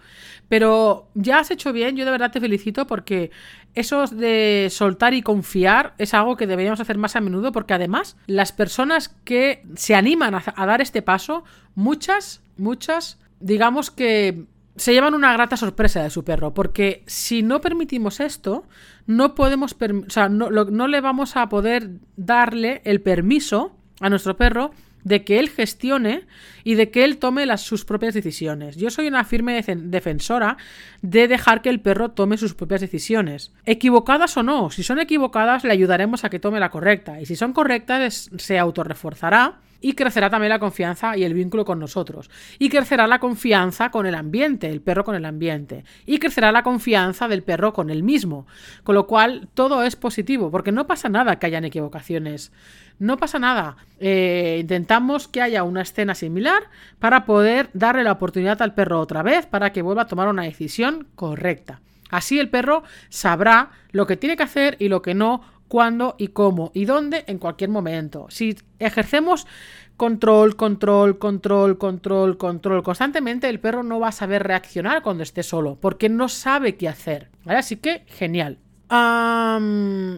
Pero 0.49 1.09
ya 1.15 1.39
has 1.39 1.51
hecho 1.51 1.73
bien, 1.73 1.95
yo 1.95 2.05
de 2.05 2.11
verdad 2.11 2.31
te 2.31 2.41
felicito 2.41 2.85
porque 2.85 3.31
eso 3.73 4.05
de 4.07 4.67
soltar 4.69 5.13
y 5.13 5.21
confiar 5.21 5.93
es 5.97 6.13
algo 6.13 6.35
que 6.35 6.47
deberíamos 6.47 6.81
hacer 6.81 6.97
más 6.97 7.15
a 7.15 7.21
menudo 7.21 7.51
porque 7.51 7.73
además 7.73 8.17
las 8.27 8.51
personas 8.51 9.09
que 9.23 9.63
se 9.75 9.95
animan 9.95 10.35
a, 10.35 10.65
dar 10.65 10.81
este 10.81 11.01
paso, 11.01 11.43
muchas, 11.73 12.43
muchas, 12.57 13.19
digamos 13.39 13.89
que 13.89 14.45
se 14.75 14.93
llevan 14.93 15.13
una 15.13 15.33
grata 15.33 15.57
sorpresa 15.57 16.03
de 16.03 16.09
su 16.09 16.23
perro, 16.23 16.53
porque 16.53 17.03
si 17.05 17.43
no 17.43 17.61
permitimos 17.61 18.19
esto, 18.19 18.65
no 19.05 19.35
podemos, 19.35 19.73
o 19.73 20.09
sea, 20.09 20.29
no, 20.29 20.49
no, 20.49 20.87
le 20.87 21.01
vamos 21.01 21.35
a 21.35 21.49
poder 21.49 21.91
darle 22.15 22.81
el 22.85 23.01
permiso 23.01 23.75
a 23.99 24.09
nuestro 24.09 24.37
perro 24.37 24.71
de 25.03 25.23
que 25.23 25.39
él 25.39 25.49
gestione 25.49 26.25
y 26.63 26.75
de 26.75 26.91
que 26.91 27.03
él 27.03 27.17
tome 27.17 27.45
las, 27.45 27.61
sus 27.61 27.85
propias 27.85 28.13
decisiones. 28.13 28.75
Yo 28.75 28.89
soy 28.89 29.07
una 29.07 29.23
firme 29.23 29.63
defensora 29.63 30.57
de 31.01 31.27
dejar 31.27 31.61
que 31.61 31.69
el 31.69 31.79
perro 31.79 32.09
tome 32.09 32.37
sus 32.37 32.53
propias 32.53 32.81
decisiones. 32.81 33.51
Equivocadas 33.65 34.37
o 34.37 34.43
no, 34.43 34.69
si 34.69 34.83
son 34.83 34.99
equivocadas 34.99 35.63
le 35.63 35.71
ayudaremos 35.71 36.23
a 36.23 36.29
que 36.29 36.39
tome 36.39 36.59
la 36.59 36.69
correcta 36.69 37.21
y 37.21 37.25
si 37.25 37.35
son 37.35 37.53
correctas 37.53 38.29
se 38.37 38.59
autorreforzará 38.59 39.59
y 39.81 39.93
crecerá 39.93 40.29
también 40.29 40.49
la 40.49 40.59
confianza 40.59 41.17
y 41.17 41.23
el 41.23 41.33
vínculo 41.33 41.65
con 41.65 41.79
nosotros. 41.79 42.29
Y 42.59 42.69
crecerá 42.69 43.07
la 43.07 43.19
confianza 43.19 43.89
con 43.89 44.05
el 44.05 44.15
ambiente, 44.15 44.69
el 44.69 44.81
perro 44.81 45.03
con 45.03 45.15
el 45.15 45.25
ambiente. 45.25 45.83
Y 46.05 46.19
crecerá 46.19 46.51
la 46.51 46.63
confianza 46.63 47.27
del 47.27 47.43
perro 47.43 47.73
con 47.73 47.89
él 47.89 48.03
mismo. 48.03 48.45
Con 48.83 48.95
lo 48.95 49.07
cual, 49.07 49.49
todo 49.53 49.83
es 49.83 49.95
positivo, 49.95 50.51
porque 50.51 50.71
no 50.71 50.87
pasa 50.87 51.09
nada 51.09 51.39
que 51.39 51.47
hayan 51.47 51.65
equivocaciones. 51.65 52.51
No 52.99 53.17
pasa 53.17 53.39
nada. 53.39 53.77
Eh, 53.99 54.59
intentamos 54.61 55.27
que 55.27 55.41
haya 55.41 55.63
una 55.63 55.81
escena 55.81 56.13
similar 56.13 56.63
para 56.99 57.25
poder 57.25 57.71
darle 57.73 58.03
la 58.03 58.11
oportunidad 58.11 58.61
al 58.61 58.75
perro 58.75 58.99
otra 58.99 59.23
vez 59.23 59.47
para 59.47 59.71
que 59.73 59.81
vuelva 59.81 60.03
a 60.03 60.07
tomar 60.07 60.27
una 60.27 60.43
decisión 60.43 61.07
correcta. 61.15 61.81
Así 62.11 62.39
el 62.39 62.49
perro 62.49 62.83
sabrá 63.09 63.71
lo 63.91 64.05
que 64.05 64.17
tiene 64.17 64.37
que 64.37 64.43
hacer 64.43 64.75
y 64.79 64.89
lo 64.89 65.01
que 65.01 65.15
no 65.15 65.41
cuándo 65.71 66.15
y 66.17 66.27
cómo 66.27 66.69
y 66.73 66.83
dónde 66.83 67.23
en 67.27 67.37
cualquier 67.37 67.69
momento. 67.69 68.27
Si 68.29 68.57
ejercemos 68.77 69.47
control, 69.95 70.57
control, 70.57 71.17
control, 71.17 71.77
control, 71.77 72.37
control 72.37 72.83
constantemente, 72.83 73.47
el 73.47 73.61
perro 73.61 73.81
no 73.81 73.97
va 73.97 74.09
a 74.09 74.11
saber 74.11 74.43
reaccionar 74.43 75.01
cuando 75.01 75.23
esté 75.23 75.43
solo, 75.43 75.77
porque 75.79 76.09
no 76.09 76.27
sabe 76.27 76.75
qué 76.75 76.89
hacer. 76.89 77.29
Así 77.45 77.77
que, 77.77 78.03
genial. 78.07 78.57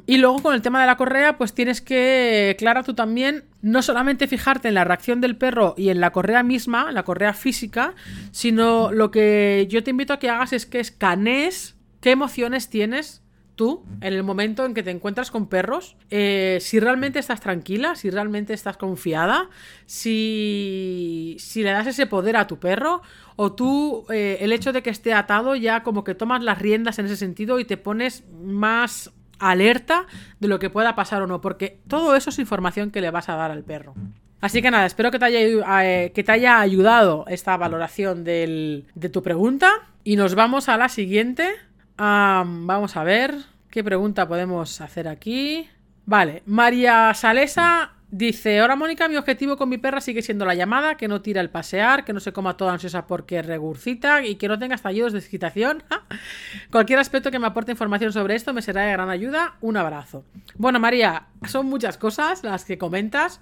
y 0.07 0.17
luego 0.17 0.41
con 0.41 0.55
el 0.55 0.63
tema 0.63 0.81
de 0.81 0.87
la 0.87 0.97
correa, 0.97 1.37
pues 1.37 1.53
tienes 1.53 1.81
que, 1.81 2.55
Clara, 2.57 2.81
tú 2.81 2.95
también, 2.95 3.43
no 3.61 3.83
solamente 3.83 4.27
fijarte 4.27 4.69
en 4.69 4.73
la 4.73 4.85
reacción 4.85 5.21
del 5.21 5.37
perro 5.37 5.75
y 5.77 5.89
en 5.89 5.99
la 5.99 6.11
correa 6.11 6.41
misma, 6.41 6.91
la 6.91 7.03
correa 7.03 7.35
física, 7.35 7.93
sino 8.31 8.91
lo 8.91 9.11
que 9.11 9.67
yo 9.69 9.83
te 9.83 9.91
invito 9.91 10.13
a 10.13 10.17
que 10.17 10.31
hagas 10.31 10.51
es 10.51 10.65
que 10.65 10.79
escanees 10.79 11.75
qué 12.01 12.09
emociones 12.09 12.71
tienes 12.71 13.22
tú, 13.55 13.83
en 14.01 14.13
el 14.13 14.23
momento 14.23 14.65
en 14.65 14.73
que 14.73 14.83
te 14.83 14.91
encuentras 14.91 15.31
con 15.31 15.47
perros, 15.47 15.95
eh, 16.09 16.57
si 16.61 16.79
realmente 16.79 17.19
estás 17.19 17.39
tranquila, 17.39 17.95
si 17.95 18.09
realmente 18.09 18.53
estás 18.53 18.77
confiada, 18.77 19.49
si, 19.85 21.35
si 21.39 21.63
le 21.63 21.71
das 21.71 21.87
ese 21.87 22.07
poder 22.07 22.35
a 22.37 22.47
tu 22.47 22.59
perro, 22.59 23.01
o 23.35 23.53
tú, 23.53 24.05
eh, 24.09 24.37
el 24.41 24.51
hecho 24.51 24.73
de 24.73 24.83
que 24.83 24.89
esté 24.89 25.13
atado, 25.13 25.55
ya 25.55 25.83
como 25.83 26.03
que 26.03 26.15
tomas 26.15 26.43
las 26.43 26.59
riendas 26.59 26.99
en 26.99 27.05
ese 27.05 27.17
sentido 27.17 27.59
y 27.59 27.65
te 27.65 27.77
pones 27.77 28.23
más 28.43 29.11
alerta 29.39 30.07
de 30.39 30.47
lo 30.47 30.59
que 30.59 30.69
pueda 30.69 30.95
pasar 30.95 31.21
o 31.21 31.27
no, 31.27 31.41
porque 31.41 31.79
todo 31.87 32.15
eso 32.15 32.29
es 32.29 32.39
información 32.39 32.91
que 32.91 33.01
le 33.01 33.11
vas 33.11 33.29
a 33.29 33.35
dar 33.35 33.51
al 33.51 33.63
perro. 33.63 33.93
Así 34.41 34.61
que 34.61 34.71
nada, 34.71 34.85
espero 34.85 35.09
que 35.09 35.19
te 35.19 35.25
haya, 35.25 35.39
eh, 35.83 36.11
que 36.11 36.23
te 36.23 36.31
haya 36.31 36.59
ayudado 36.59 37.23
esta 37.29 37.55
valoración 37.55 38.23
de 38.25 39.09
tu 39.11 39.23
pregunta. 39.23 39.71
Y 40.03 40.17
nos 40.17 40.35
vamos 40.35 40.67
a 40.67 40.75
la 40.75 40.89
siguiente 40.89 41.47
vamos 41.97 42.97
a 42.97 43.03
ver 43.03 43.35
qué 43.69 43.83
pregunta 43.83 44.27
podemos 44.27 44.81
hacer 44.81 45.07
aquí. 45.07 45.69
Vale, 46.05 46.43
María 46.45 47.13
Salesa 47.13 47.93
dice: 48.09 48.59
Ahora, 48.59 48.75
Mónica, 48.75 49.07
mi 49.07 49.15
objetivo 49.15 49.57
con 49.57 49.69
mi 49.69 49.77
perra 49.77 50.01
sigue 50.01 50.21
siendo 50.21 50.45
la 50.45 50.53
llamada, 50.53 50.95
que 50.95 51.07
no 51.07 51.21
tira 51.21 51.41
el 51.41 51.49
pasear, 51.49 52.05
que 52.05 52.13
no 52.13 52.19
se 52.19 52.33
coma 52.33 52.57
toda 52.57 52.73
ansiosa 52.73 53.07
porque 53.07 53.41
regurcita 53.41 54.25
y 54.25 54.35
que 54.35 54.47
no 54.47 54.59
tenga 54.59 54.75
estallidos 54.75 55.13
de 55.13 55.19
excitación. 55.19 55.83
Cualquier 56.71 56.99
aspecto 56.99 57.31
que 57.31 57.39
me 57.39 57.47
aporte 57.47 57.71
información 57.71 58.13
sobre 58.13 58.35
esto 58.35 58.53
me 58.53 58.61
será 58.61 58.83
de 58.83 58.91
gran 58.91 59.09
ayuda. 59.09 59.55
Un 59.61 59.77
abrazo. 59.77 60.23
Bueno, 60.55 60.79
María, 60.79 61.27
son 61.47 61.65
muchas 61.67 61.97
cosas 61.97 62.43
las 62.43 62.65
que 62.65 62.77
comentas 62.77 63.41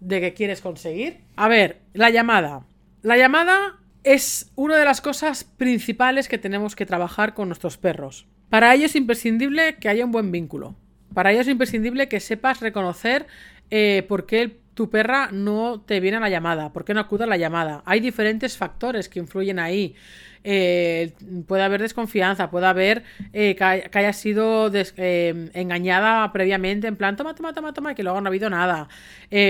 de 0.00 0.20
que 0.20 0.34
quieres 0.34 0.60
conseguir. 0.60 1.20
A 1.36 1.48
ver, 1.48 1.80
la 1.94 2.10
llamada. 2.10 2.66
La 3.02 3.16
llamada 3.16 3.79
es 4.04 4.50
una 4.56 4.76
de 4.76 4.84
las 4.84 5.00
cosas 5.00 5.44
principales 5.44 6.28
que 6.28 6.38
tenemos 6.38 6.76
que 6.76 6.86
trabajar 6.86 7.34
con 7.34 7.48
nuestros 7.48 7.76
perros. 7.76 8.26
Para 8.48 8.74
ello 8.74 8.86
es 8.86 8.96
imprescindible 8.96 9.76
que 9.76 9.88
haya 9.88 10.04
un 10.04 10.12
buen 10.12 10.32
vínculo. 10.32 10.76
Para 11.14 11.32
ello 11.32 11.40
es 11.40 11.48
imprescindible 11.48 12.08
que 12.08 12.20
sepas 12.20 12.60
reconocer 12.60 13.26
eh, 13.70 14.04
por 14.08 14.26
qué 14.26 14.59
tu 14.74 14.90
perra 14.90 15.28
no 15.32 15.80
te 15.80 16.00
viene 16.00 16.18
a 16.18 16.20
la 16.20 16.28
llamada, 16.28 16.72
por 16.72 16.84
qué 16.84 16.94
no 16.94 17.00
acude 17.00 17.24
a 17.24 17.26
la 17.26 17.36
llamada. 17.36 17.82
Hay 17.84 18.00
diferentes 18.00 18.56
factores 18.56 19.08
que 19.08 19.18
influyen 19.18 19.58
ahí. 19.58 19.94
Eh, 20.42 21.12
puede 21.46 21.62
haber 21.62 21.82
desconfianza, 21.82 22.50
puede 22.50 22.64
haber 22.66 23.02
eh, 23.34 23.54
que, 23.56 23.64
haya 23.98 24.12
sido 24.14 24.70
eh, 24.72 25.50
engañada 25.52 26.32
previamente, 26.32 26.86
en 26.86 26.96
plan, 26.96 27.14
toma, 27.16 27.34
toma, 27.34 27.52
toma, 27.52 27.74
toma, 27.74 27.92
y 27.92 27.94
que 27.94 28.02
luego 28.02 28.20
no 28.20 28.28
ha 28.28 28.30
habido 28.30 28.48
nada. 28.48 28.88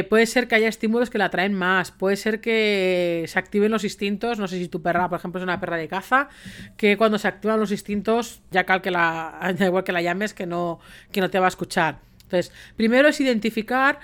puede 0.09 0.27
ser 0.27 0.49
que 0.49 0.57
haya 0.57 0.69
estímulos 0.69 1.09
que 1.09 1.19
la 1.19 1.27
atraen 1.27 1.55
más, 1.55 1.93
puede 1.93 2.17
ser 2.17 2.41
que 2.41 3.25
se 3.29 3.39
activen 3.39 3.71
los 3.71 3.85
instintos, 3.85 4.39
no 4.39 4.49
sé 4.49 4.59
si 4.59 4.69
tu 4.69 4.83
perra, 4.83 5.09
por 5.09 5.19
ejemplo, 5.19 5.39
es 5.39 5.45
una 5.45 5.61
perra 5.61 5.77
de 5.77 5.87
caza, 5.87 6.29
que 6.77 6.97
cuando 6.97 7.19
se 7.19 7.29
activan 7.29 7.61
los 7.61 7.71
instintos, 7.71 8.43
ya 8.51 8.65
cal 8.65 8.83
que 8.83 8.91
la, 8.91 9.55
igual 9.61 9.85
que 9.85 9.93
la 9.93 10.03
llames, 10.03 10.35
que 10.35 10.47
no, 10.47 10.81
que 11.13 11.21
no 11.21 11.31
te 11.31 11.39
va 11.39 11.47
a 11.47 11.51
escuchar. 11.51 11.99
Entonces, 12.23 12.53
primero 12.77 13.09
es 13.09 13.21
identificar 13.21 13.99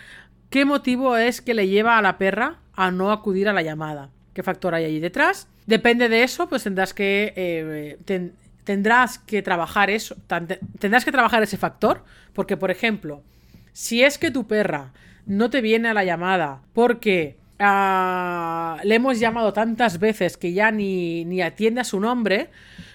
qué 0.57 0.65
motivo 0.65 1.19
es 1.19 1.43
que 1.43 1.53
le 1.53 1.69
lleva 1.69 1.99
a 1.99 2.01
la 2.01 2.17
perra 2.17 2.61
a 2.73 2.91
no 2.91 3.13
acudir 3.13 3.47
a 3.47 3.53
la 3.53 3.61
llamada, 3.61 4.09
qué 4.33 4.43
factor 4.43 4.75
hay 4.75 4.87
allí 4.87 5.01
detrás 5.01 5.49
Depende 5.67 6.09
de 6.09 6.23
eso, 6.23 6.49
pues 6.49 6.63
tendrás 6.63 6.95
que. 6.95 7.35
Eh, 7.37 7.99
tendrás 8.65 9.19
que 9.19 9.43
trabajar 9.43 9.91
eso. 9.91 10.17
Tendrás 10.79 11.05
que 11.05 11.13
trabajar 11.13 11.43
ese 11.43 11.59
factor. 11.59 12.05
Porque, 12.33 12.57
por 12.57 12.71
ejemplo, 12.71 13.23
si 13.75 14.03
es 14.03 14.17
que 14.17 14.31
tu 14.31 14.47
perra 14.47 14.93
no 15.27 15.51
te 15.51 15.61
viene 15.61 15.89
a 15.89 15.95
la 15.95 16.05
llamada 16.05 16.63
porque 16.73 17.37
ah, 17.59 18.79
le 18.83 18.95
hemos 18.95 19.19
llamado 19.19 19.53
tantas 19.53 19.99
veces 19.99 20.39
que 20.39 20.55
ya 20.55 20.71
ni, 20.71 21.27
ni 21.27 21.43
atiende 21.43 21.83
a 21.83 21.85
su 21.85 22.01
nombre, 22.01 22.49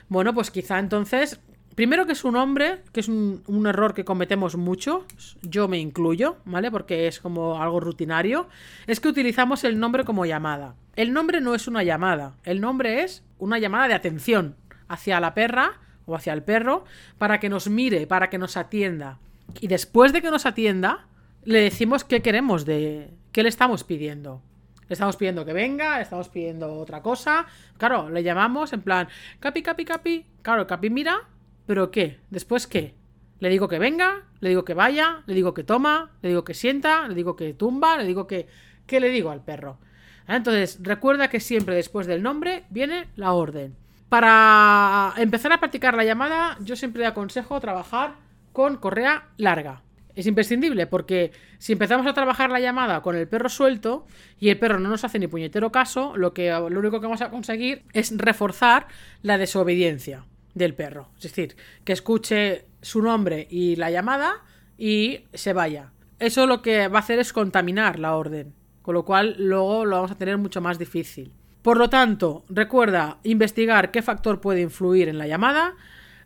bueno, 0.08 0.34
pues 0.34 0.50
quizá 0.50 0.80
entonces 0.80 1.40
Primero 1.76 2.06
que 2.06 2.12
es 2.12 2.24
un 2.26 2.34
nombre, 2.34 2.82
que 2.92 3.00
es 3.00 3.08
un, 3.08 3.44
un, 3.48 3.66
error 3.66 3.94
que 3.94 4.04
cometemos 4.04 4.58
mucho, 4.58 5.06
yo 5.42 5.68
me 5.68 5.80
incluyo, 5.80 6.38
¿vale? 6.44 6.70
Porque 6.70 7.08
es 7.08 7.20
como 7.20 7.62
algo 7.62 7.80
rutinario, 7.80 8.50
es 8.88 9.00
que 9.00 9.08
utilizamos 9.08 9.64
el 9.64 9.80
nombre 9.80 10.04
como 10.04 10.26
llamada. 10.26 10.76
El 10.96 11.14
nombre 11.14 11.40
no 11.40 11.56
es 11.56 11.68
una 11.68 11.84
llamada, 11.84 12.34
el 12.44 12.60
nombre 12.60 13.04
es 13.04 13.24
una 13.40 13.58
llamada 13.58 13.88
de 13.88 13.94
atención 13.94 14.56
hacia 14.90 15.22
la 15.22 15.34
perra 15.34 15.80
o 16.06 16.16
hacia 16.16 16.34
el 16.34 16.44
perro 16.44 16.84
para 17.18 17.40
que 17.40 17.50
nos 17.50 17.70
mire, 17.70 18.06
para 18.06 18.30
que 18.30 18.38
nos 18.38 18.58
atienda. 18.58 19.20
Y 19.62 19.68
después 19.68 20.12
de 20.12 20.22
que 20.22 20.32
nos 20.32 20.46
atienda, 20.46 21.08
le 21.46 21.62
decimos 21.62 22.04
qué 22.04 22.22
queremos 22.22 22.66
de... 22.66 23.10
qué 23.32 23.44
le 23.44 23.50
estamos 23.50 23.86
pidiendo. 23.86 24.42
Le 24.90 24.94
estamos 24.94 25.16
pidiendo 25.16 25.46
que 25.46 25.54
venga, 25.54 25.96
le 25.96 26.04
estamos 26.04 26.28
pidiendo 26.28 26.74
otra 26.74 27.02
cosa. 27.02 27.46
Claro, 27.78 28.10
le 28.10 28.24
llamamos 28.24 28.74
en 28.74 28.82
plan, 28.82 29.08
capi, 29.40 29.62
capi, 29.62 29.86
capi. 29.86 30.26
Claro, 30.42 30.68
capi 30.68 30.90
mira 30.90 31.31
¿Pero 31.72 31.90
qué? 31.90 32.20
¿Después 32.30 32.68
qué? 32.68 32.96
Le 33.40 33.48
digo 33.48 33.70
que 33.70 33.80
venga, 33.80 34.24
le 34.42 34.50
digo 34.50 34.66
que 34.66 34.74
vaya, 34.74 35.24
le 35.26 35.34
digo 35.34 35.54
que 35.54 35.64
toma, 35.64 36.12
le 36.22 36.28
digo 36.28 36.44
que 36.44 36.54
sienta, 36.54 37.08
le 37.08 37.16
digo 37.16 37.38
que 37.38 37.54
tumba, 37.54 37.96
le 37.96 38.04
digo 38.04 38.28
que... 38.28 38.50
¿Qué 38.86 39.00
le 39.00 39.08
digo 39.08 39.32
al 39.32 39.42
perro? 39.42 39.80
Ah, 40.28 40.36
entonces, 40.36 40.80
recuerda 40.82 41.30
que 41.30 41.40
siempre 41.40 41.74
después 41.74 42.08
del 42.08 42.24
nombre 42.24 42.66
viene 42.72 43.08
la 43.16 43.32
orden. 43.32 43.78
Para 44.10 45.14
empezar 45.16 45.54
a 45.54 45.62
practicar 45.62 45.96
la 45.96 46.04
llamada, 46.04 46.58
yo 46.60 46.76
siempre 46.76 47.06
aconsejo 47.06 47.58
trabajar 47.62 48.16
con 48.52 48.76
correa 48.76 49.30
larga. 49.38 49.82
Es 50.14 50.28
imprescindible 50.28 50.88
porque 50.88 51.32
si 51.58 51.72
empezamos 51.72 52.06
a 52.06 52.14
trabajar 52.14 52.50
la 52.50 52.60
llamada 52.60 53.02
con 53.02 53.16
el 53.16 53.30
perro 53.30 53.48
suelto 53.48 54.06
y 54.42 54.50
el 54.50 54.60
perro 54.60 54.78
no 54.78 54.90
nos 54.90 55.06
hace 55.06 55.20
ni 55.20 55.28
puñetero 55.28 55.72
caso, 55.72 56.18
lo, 56.18 56.34
que, 56.34 56.50
lo 56.50 56.80
único 56.82 57.00
que 57.00 57.08
vamos 57.08 57.22
a 57.22 57.30
conseguir 57.30 57.86
es 57.94 58.18
reforzar 58.18 58.88
la 59.22 59.38
desobediencia 59.38 60.26
del 60.54 60.74
perro. 60.74 61.10
Es 61.18 61.24
decir, 61.24 61.56
que 61.84 61.94
escuche 61.94 62.66
su 62.82 63.02
nombre 63.02 63.48
y 63.50 63.76
la 63.76 63.92
llamada 63.92 64.44
y 64.78 65.26
se 65.34 65.54
vaya. 65.54 65.92
Eso 66.20 66.48
lo 66.48 66.62
que 66.62 66.88
va 66.88 67.00
a 67.00 67.02
hacer 67.02 67.20
es 67.20 67.34
contaminar 67.34 68.00
la 68.00 68.16
orden, 68.16 68.54
con 68.82 68.94
lo 68.94 69.06
cual 69.06 69.36
luego 69.38 69.86
lo 69.86 69.96
vamos 69.98 70.12
a 70.12 70.18
tener 70.18 70.38
mucho 70.38 70.62
más 70.62 70.78
difícil. 70.78 71.32
Por 71.62 71.78
lo 71.78 71.90
tanto, 71.90 72.44
recuerda 72.50 73.20
investigar 73.24 73.92
qué 73.92 74.02
factor 74.02 74.42
puede 74.42 74.62
influir 74.62 75.10
en 75.10 75.18
la 75.18 75.28
llamada. 75.28 75.76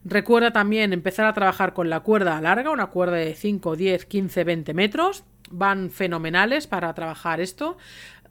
Recuerda 0.05 0.51
también 0.51 0.93
empezar 0.93 1.25
a 1.25 1.33
trabajar 1.33 1.73
con 1.73 1.89
la 1.89 2.01
cuerda 2.01 2.39
larga, 2.39 2.69
una 2.71 2.87
cuerda 2.87 3.17
de 3.17 3.33
5, 3.35 3.75
10, 3.75 4.05
15, 4.05 4.43
20 4.43 4.73
metros. 4.73 5.23
Van 5.51 5.89
fenomenales 5.91 6.67
para 6.67 6.93
trabajar 6.93 7.41
esto. 7.41 7.77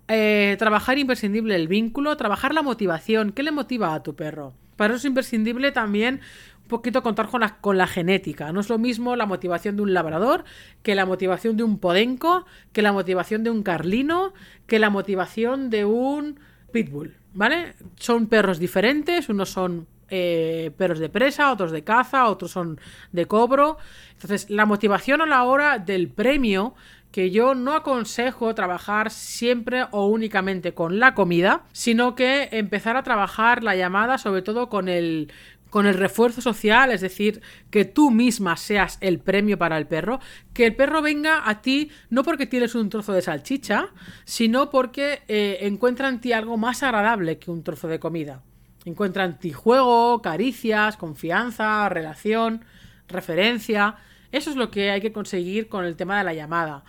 eh, 0.08 0.56
trabajar 0.58 0.98
imprescindible 0.98 1.54
el 1.56 1.66
vínculo, 1.68 2.16
trabajar 2.16 2.52
la 2.54 2.62
motivación. 2.62 3.32
¿Qué 3.32 3.42
le 3.42 3.52
motiva 3.52 3.94
a 3.94 4.02
tu 4.02 4.14
perro? 4.14 4.54
Para 4.76 4.94
eso 4.94 4.98
es 4.98 5.04
imprescindible 5.04 5.72
también 5.72 6.20
un 6.62 6.68
poquito 6.68 7.02
contar 7.02 7.28
con 7.28 7.40
la, 7.40 7.56
con 7.56 7.76
la 7.76 7.86
genética. 7.86 8.52
No 8.52 8.60
es 8.60 8.68
lo 8.68 8.78
mismo 8.78 9.16
la 9.16 9.26
motivación 9.26 9.76
de 9.76 9.82
un 9.82 9.92
labrador 9.92 10.44
que 10.82 10.94
la 10.94 11.06
motivación 11.06 11.56
de 11.56 11.62
un 11.62 11.78
podenco, 11.78 12.46
que 12.72 12.82
la 12.82 12.92
motivación 12.92 13.44
de 13.44 13.50
un 13.50 13.62
carlino, 13.62 14.32
que 14.66 14.78
la 14.78 14.90
motivación 14.90 15.70
de 15.70 15.84
un 15.84 16.40
pitbull. 16.72 17.14
¿Vale? 17.34 17.74
Son 17.96 18.28
perros 18.28 18.58
diferentes, 18.58 19.28
unos 19.28 19.50
son 19.50 19.86
eh, 20.08 20.70
perros 20.76 20.98
de 20.98 21.08
presa, 21.08 21.52
otros 21.52 21.72
de 21.72 21.82
caza, 21.82 22.28
otros 22.28 22.50
son 22.50 22.78
de 23.12 23.26
cobro. 23.26 23.78
Entonces, 24.12 24.48
la 24.48 24.66
motivación 24.66 25.20
a 25.20 25.26
la 25.26 25.44
hora 25.44 25.78
del 25.78 26.08
premio 26.08 26.74
que 27.14 27.30
yo 27.30 27.54
no 27.54 27.74
aconsejo 27.74 28.56
trabajar 28.56 29.08
siempre 29.12 29.86
o 29.92 30.08
únicamente 30.08 30.74
con 30.74 30.98
la 30.98 31.14
comida, 31.14 31.62
sino 31.70 32.16
que 32.16 32.48
empezar 32.50 32.96
a 32.96 33.04
trabajar 33.04 33.62
la 33.62 33.76
llamada 33.76 34.18
sobre 34.18 34.42
todo 34.42 34.68
con 34.68 34.88
el 34.88 35.30
con 35.70 35.86
el 35.86 35.94
refuerzo 35.94 36.40
social, 36.40 36.90
es 36.90 37.02
decir, 37.02 37.40
que 37.70 37.84
tú 37.84 38.10
misma 38.10 38.56
seas 38.56 38.98
el 39.00 39.20
premio 39.20 39.56
para 39.58 39.78
el 39.78 39.86
perro, 39.86 40.18
que 40.52 40.66
el 40.66 40.74
perro 40.74 41.02
venga 41.02 41.48
a 41.48 41.62
ti 41.62 41.88
no 42.10 42.24
porque 42.24 42.46
tienes 42.46 42.74
un 42.74 42.90
trozo 42.90 43.12
de 43.12 43.22
salchicha, 43.22 43.90
sino 44.24 44.70
porque 44.70 45.22
eh, 45.28 45.58
en 45.60 46.18
ti 46.18 46.32
algo 46.32 46.56
más 46.56 46.82
agradable 46.82 47.38
que 47.38 47.52
un 47.52 47.62
trozo 47.62 47.86
de 47.86 48.00
comida. 48.00 48.42
Encuentra 48.84 49.24
en 49.24 49.38
ti 49.38 49.52
juego, 49.52 50.20
caricias, 50.20 50.96
confianza, 50.96 51.88
relación, 51.88 52.64
referencia. 53.06 53.98
Eso 54.34 54.50
es 54.50 54.56
lo 54.56 54.70
que 54.70 54.90
hay 54.90 55.00
que 55.00 55.12
conseguir 55.12 55.68
con 55.68 55.84
el 55.84 55.94
tema 55.94 56.18
de 56.18 56.24
la 56.24 56.34
llamada. 56.34 56.84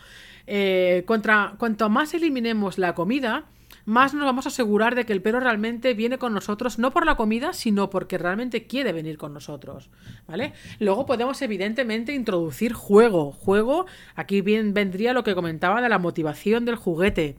Eh, 0.47 1.03
contra, 1.05 1.53
cuanto 1.59 1.89
más 1.89 2.15
eliminemos 2.15 2.79
la 2.79 2.95
comida, 2.95 3.45
más 3.85 4.15
nos 4.15 4.25
vamos 4.25 4.47
a 4.47 4.49
asegurar 4.49 4.95
de 4.95 5.05
que 5.05 5.13
el 5.13 5.21
perro 5.21 5.39
realmente 5.39 5.93
viene 5.93 6.17
con 6.17 6.33
nosotros, 6.33 6.79
no 6.79 6.89
por 6.89 7.05
la 7.05 7.15
comida, 7.15 7.53
sino 7.53 7.91
porque 7.91 8.17
realmente 8.17 8.65
quiere 8.65 8.93
venir 8.93 9.19
con 9.19 9.31
nosotros. 9.31 9.91
¿Vale? 10.27 10.53
Luego 10.79 11.05
podemos, 11.05 11.39
evidentemente, 11.43 12.15
introducir 12.15 12.73
juego. 12.73 13.31
Juego, 13.31 13.85
aquí 14.15 14.41
bien 14.41 14.73
vendría 14.73 15.13
lo 15.13 15.23
que 15.23 15.35
comentaba 15.35 15.83
de 15.83 15.89
la 15.89 15.99
motivación 15.99 16.65
del 16.65 16.77
juguete. 16.77 17.35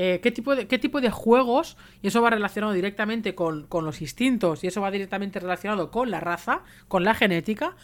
Eh, 0.00 0.20
¿qué, 0.22 0.30
tipo 0.30 0.54
de, 0.54 0.68
qué 0.68 0.78
tipo 0.78 1.00
de 1.00 1.10
juegos, 1.10 1.76
y 2.02 2.06
eso 2.06 2.22
va 2.22 2.30
relacionado 2.30 2.72
directamente 2.72 3.34
con, 3.34 3.66
con, 3.66 3.84
los 3.84 4.00
instintos, 4.00 4.62
y 4.62 4.68
eso 4.68 4.80
va 4.80 4.92
directamente 4.92 5.40
relacionado 5.40 5.90
con 5.90 6.12
la 6.12 6.20
raza, 6.20 6.62
con 6.86 7.02
la 7.02 7.14
genética, 7.14 7.74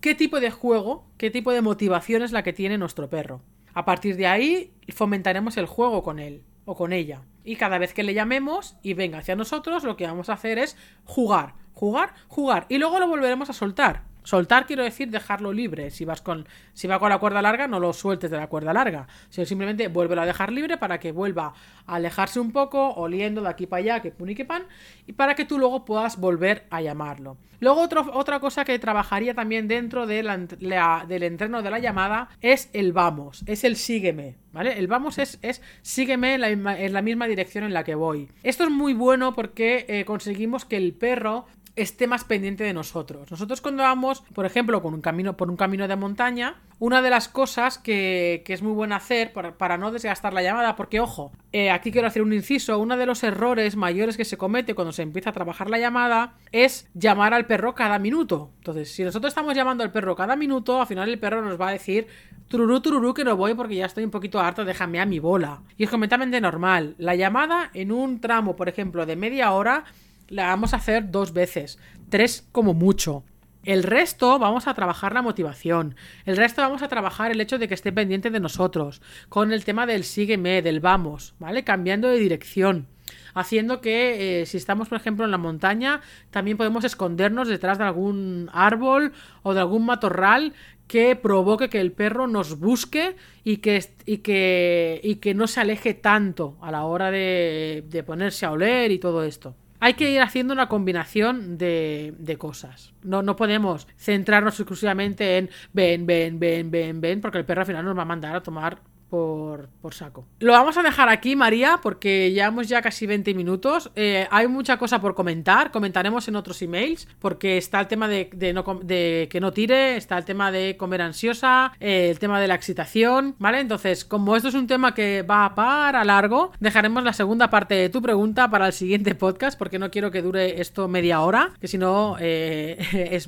qué 0.00 0.14
tipo 0.14 0.40
de 0.40 0.50
juego, 0.50 1.06
qué 1.18 1.30
tipo 1.30 1.52
de 1.52 1.62
motivación 1.62 2.22
es 2.22 2.32
la 2.32 2.42
que 2.42 2.52
tiene 2.52 2.78
nuestro 2.78 3.08
perro. 3.08 3.42
A 3.74 3.84
partir 3.84 4.16
de 4.16 4.26
ahí 4.26 4.72
fomentaremos 4.88 5.56
el 5.56 5.66
juego 5.66 6.02
con 6.02 6.18
él 6.18 6.42
o 6.64 6.74
con 6.74 6.92
ella. 6.92 7.22
Y 7.44 7.56
cada 7.56 7.78
vez 7.78 7.94
que 7.94 8.02
le 8.02 8.14
llamemos 8.14 8.76
y 8.82 8.94
venga 8.94 9.18
hacia 9.18 9.36
nosotros, 9.36 9.84
lo 9.84 9.96
que 9.96 10.06
vamos 10.06 10.28
a 10.28 10.34
hacer 10.34 10.58
es 10.58 10.76
jugar, 11.04 11.54
jugar, 11.72 12.14
jugar. 12.28 12.66
Y 12.68 12.78
luego 12.78 12.98
lo 12.98 13.08
volveremos 13.08 13.50
a 13.50 13.54
soltar. 13.54 14.09
Soltar 14.22 14.66
quiero 14.66 14.82
decir 14.82 15.10
dejarlo 15.10 15.52
libre. 15.52 15.90
Si 15.90 16.04
vas 16.04 16.22
con, 16.22 16.46
si 16.72 16.86
va 16.86 16.98
con 16.98 17.10
la 17.10 17.18
cuerda 17.18 17.42
larga, 17.42 17.66
no 17.68 17.80
lo 17.80 17.92
sueltes 17.92 18.30
de 18.30 18.36
la 18.36 18.48
cuerda 18.48 18.72
larga. 18.72 19.06
Sino 19.28 19.46
simplemente 19.46 19.88
vuélvelo 19.88 20.22
a 20.22 20.26
dejar 20.26 20.52
libre 20.52 20.78
para 20.78 20.98
que 20.98 21.12
vuelva 21.12 21.54
a 21.86 21.94
alejarse 21.94 22.40
un 22.40 22.52
poco, 22.52 22.90
oliendo 22.94 23.42
de 23.42 23.48
aquí 23.48 23.66
para 23.66 23.80
allá, 23.80 24.02
que 24.02 24.10
pun 24.10 24.30
y 24.30 24.34
que 24.34 24.44
pan, 24.44 24.64
y 25.06 25.12
para 25.12 25.34
que 25.34 25.44
tú 25.44 25.58
luego 25.58 25.84
puedas 25.84 26.18
volver 26.18 26.66
a 26.70 26.80
llamarlo. 26.80 27.36
Luego 27.60 27.86
otra 28.14 28.40
cosa 28.40 28.64
que 28.64 28.78
trabajaría 28.78 29.34
también 29.34 29.68
dentro 29.68 30.06
de 30.06 30.22
del 30.22 31.22
entreno 31.22 31.62
de 31.62 31.70
la 31.70 31.78
llamada 31.78 32.30
es 32.40 32.70
el 32.72 32.92
vamos, 32.94 33.42
es 33.46 33.64
el 33.64 33.76
sígueme, 33.76 34.36
¿vale? 34.52 34.78
El 34.78 34.86
vamos 34.86 35.18
es, 35.18 35.38
es 35.42 35.60
sígueme 35.82 36.34
en 36.34 36.40
la, 36.40 37.02
misma, 37.02 37.26
dirección 37.26 37.64
en 37.64 37.74
la 37.74 37.84
que 37.84 37.94
voy. 37.94 38.28
Esto 38.42 38.64
es 38.64 38.70
muy 38.70 38.94
bueno 38.94 39.34
porque 39.34 39.84
eh, 39.88 40.06
conseguimos 40.06 40.64
que 40.64 40.78
el 40.78 40.94
perro 40.94 41.46
esté 41.82 42.06
más 42.06 42.24
pendiente 42.24 42.64
de 42.64 42.72
nosotros. 42.72 43.30
Nosotros 43.30 43.60
cuando 43.60 43.82
vamos, 43.82 44.22
por 44.34 44.46
ejemplo, 44.46 44.82
con 44.82 44.94
un 44.94 45.00
camino, 45.00 45.36
por 45.36 45.50
un 45.50 45.56
camino 45.56 45.88
de 45.88 45.96
montaña, 45.96 46.56
una 46.78 47.02
de 47.02 47.10
las 47.10 47.28
cosas 47.28 47.78
que, 47.78 48.42
es 48.46 48.62
muy 48.62 48.72
buena 48.72 48.96
hacer 48.96 49.32
para, 49.32 49.78
no 49.78 49.92
desgastar 49.92 50.32
la 50.32 50.42
llamada, 50.42 50.76
porque 50.76 50.98
ojo, 50.98 51.30
eh, 51.52 51.70
aquí 51.70 51.92
quiero 51.92 52.08
hacer 52.08 52.22
un 52.22 52.32
inciso, 52.32 52.78
uno 52.78 52.96
de 52.96 53.06
los 53.06 53.22
errores 53.22 53.76
mayores 53.76 54.16
que 54.16 54.24
se 54.24 54.36
comete 54.36 54.74
cuando 54.74 54.92
se 54.92 55.02
empieza 55.02 55.30
a 55.30 55.32
trabajar 55.32 55.70
la 55.70 55.78
llamada 55.78 56.34
es 56.52 56.88
llamar 56.94 57.34
al 57.34 57.46
perro 57.46 57.74
cada 57.74 57.98
minuto. 57.98 58.50
Entonces, 58.58 58.92
si 58.92 59.04
nosotros 59.04 59.30
estamos 59.30 59.54
llamando 59.54 59.84
al 59.84 59.92
perro 59.92 60.16
cada 60.16 60.36
minuto, 60.36 60.80
al 60.80 60.86
final 60.86 61.08
el 61.08 61.18
perro 61.18 61.42
nos 61.42 61.60
va 61.60 61.68
a 61.68 61.72
decir, 61.72 62.06
tururú, 62.48 62.80
tururú, 62.80 63.14
que 63.14 63.24
no 63.24 63.36
voy 63.36 63.54
porque 63.54 63.76
ya 63.76 63.86
estoy 63.86 64.04
un 64.04 64.10
poquito 64.10 64.40
harto, 64.40 64.64
déjame 64.64 65.00
a 65.00 65.06
mi 65.06 65.18
bola. 65.18 65.62
Y 65.76 65.84
es 65.84 65.90
completamente 65.90 66.40
normal. 66.40 66.94
La 66.98 67.14
llamada 67.14 67.70
en 67.74 67.92
un 67.92 68.20
tramo, 68.20 68.56
por 68.56 68.68
ejemplo, 68.68 69.06
de 69.06 69.16
media 69.16 69.52
hora, 69.52 69.84
la 70.30 70.46
vamos 70.46 70.72
a 70.72 70.76
hacer 70.76 71.10
dos 71.10 71.32
veces, 71.32 71.78
tres 72.08 72.48
como 72.52 72.72
mucho. 72.72 73.24
El 73.62 73.82
resto 73.82 74.38
vamos 74.38 74.66
a 74.66 74.74
trabajar 74.74 75.12
la 75.12 75.20
motivación. 75.20 75.94
El 76.24 76.38
resto 76.38 76.62
vamos 76.62 76.80
a 76.82 76.88
trabajar 76.88 77.30
el 77.30 77.42
hecho 77.42 77.58
de 77.58 77.68
que 77.68 77.74
esté 77.74 77.92
pendiente 77.92 78.30
de 78.30 78.40
nosotros. 78.40 79.02
Con 79.28 79.52
el 79.52 79.64
tema 79.64 79.84
del 79.84 80.04
sígueme, 80.04 80.62
del 80.62 80.80
vamos, 80.80 81.34
¿vale? 81.38 81.62
Cambiando 81.62 82.08
de 82.08 82.18
dirección. 82.18 82.86
Haciendo 83.34 83.80
que 83.80 84.40
eh, 84.40 84.46
si 84.46 84.56
estamos, 84.56 84.88
por 84.88 84.96
ejemplo, 84.96 85.24
en 85.26 85.30
la 85.30 85.36
montaña, 85.36 86.00
también 86.30 86.56
podemos 86.56 86.84
escondernos 86.84 87.48
detrás 87.48 87.76
de 87.76 87.84
algún 87.84 88.48
árbol 88.52 89.12
o 89.42 89.52
de 89.52 89.60
algún 89.60 89.84
matorral 89.84 90.54
que 90.86 91.14
provoque 91.14 91.68
que 91.68 91.80
el 91.80 91.92
perro 91.92 92.28
nos 92.28 92.58
busque 92.58 93.16
y 93.44 93.58
que, 93.58 93.84
y 94.06 94.18
que, 94.18 95.00
y 95.04 95.16
que 95.16 95.34
no 95.34 95.46
se 95.46 95.60
aleje 95.60 95.92
tanto 95.92 96.56
a 96.62 96.70
la 96.70 96.84
hora 96.84 97.10
de, 97.10 97.84
de 97.88 98.02
ponerse 98.02 98.46
a 98.46 98.52
oler 98.52 98.90
y 98.90 98.98
todo 98.98 99.22
esto 99.22 99.54
hay 99.80 99.94
que 99.94 100.10
ir 100.10 100.20
haciendo 100.20 100.52
una 100.52 100.68
combinación 100.68 101.58
de, 101.58 102.14
de, 102.18 102.36
cosas. 102.36 102.92
No, 103.02 103.22
no 103.22 103.34
podemos 103.36 103.88
centrarnos 103.96 104.60
exclusivamente 104.60 105.38
en 105.38 105.50
ven, 105.72 106.06
ven, 106.06 106.38
ven, 106.38 106.70
ven, 106.70 107.00
ven, 107.00 107.20
porque 107.20 107.38
el 107.38 107.46
perro 107.46 107.62
al 107.62 107.66
final 107.66 107.84
nos 107.84 107.96
va 107.96 108.02
a 108.02 108.06
mandar 108.06 108.36
a 108.36 108.42
tomar 108.42 108.80
por, 109.10 109.68
saco. 109.92 110.24
Lo 110.38 110.52
vamos 110.52 110.78
a 110.78 110.82
dejar 110.82 111.08
aquí, 111.08 111.34
María, 111.34 111.80
porque 111.82 112.30
llevamos 112.30 112.68
ya 112.68 112.80
casi 112.80 113.06
20 113.06 113.34
minutos. 113.34 113.90
Eh, 113.96 114.28
hay 114.30 114.46
mucha 114.46 114.78
cosa 114.78 115.00
por 115.00 115.16
comentar. 115.16 115.72
Comentaremos 115.72 116.28
en 116.28 116.36
otros 116.36 116.62
emails, 116.62 117.08
porque 117.18 117.58
está 117.58 117.80
el 117.80 117.88
tema 117.88 118.06
de, 118.06 118.30
de, 118.32 119.28
que 119.30 119.40
no 119.40 119.52
tire, 119.52 119.96
está 119.96 120.16
el 120.16 120.24
tema 120.24 120.52
de 120.52 120.76
comer 120.76 121.02
ansiosa, 121.02 121.72
eh, 121.80 122.08
el 122.10 122.20
tema 122.20 122.40
de 122.40 122.46
la 122.46 122.54
excitación, 122.54 123.34
¿vale? 123.38 123.58
Entonces, 123.58 124.04
como 124.04 124.36
esto 124.36 124.48
es 124.48 124.54
un 124.54 124.68
tema 124.68 124.94
que 124.94 125.22
va 125.22 125.54
para 125.56 126.04
largo, 126.04 126.52
dejaremos 126.60 127.02
la 127.02 127.12
segunda 127.12 127.50
parte 127.50 127.74
de 127.74 127.88
tu 127.88 128.00
pregunta 128.00 128.48
para 128.48 128.68
el 128.68 128.72
siguiente 128.72 129.16
podcast, 129.16 129.58
porque 129.58 129.80
no 129.80 129.90
quiero 129.90 130.12
que 130.12 130.22
dure 130.22 130.60
esto 130.60 130.86
media 130.86 131.20
hora, 131.22 131.52
que 131.60 131.66
si 131.66 131.78
no 131.78 132.16
eh, 132.20 132.78
es 133.10 133.26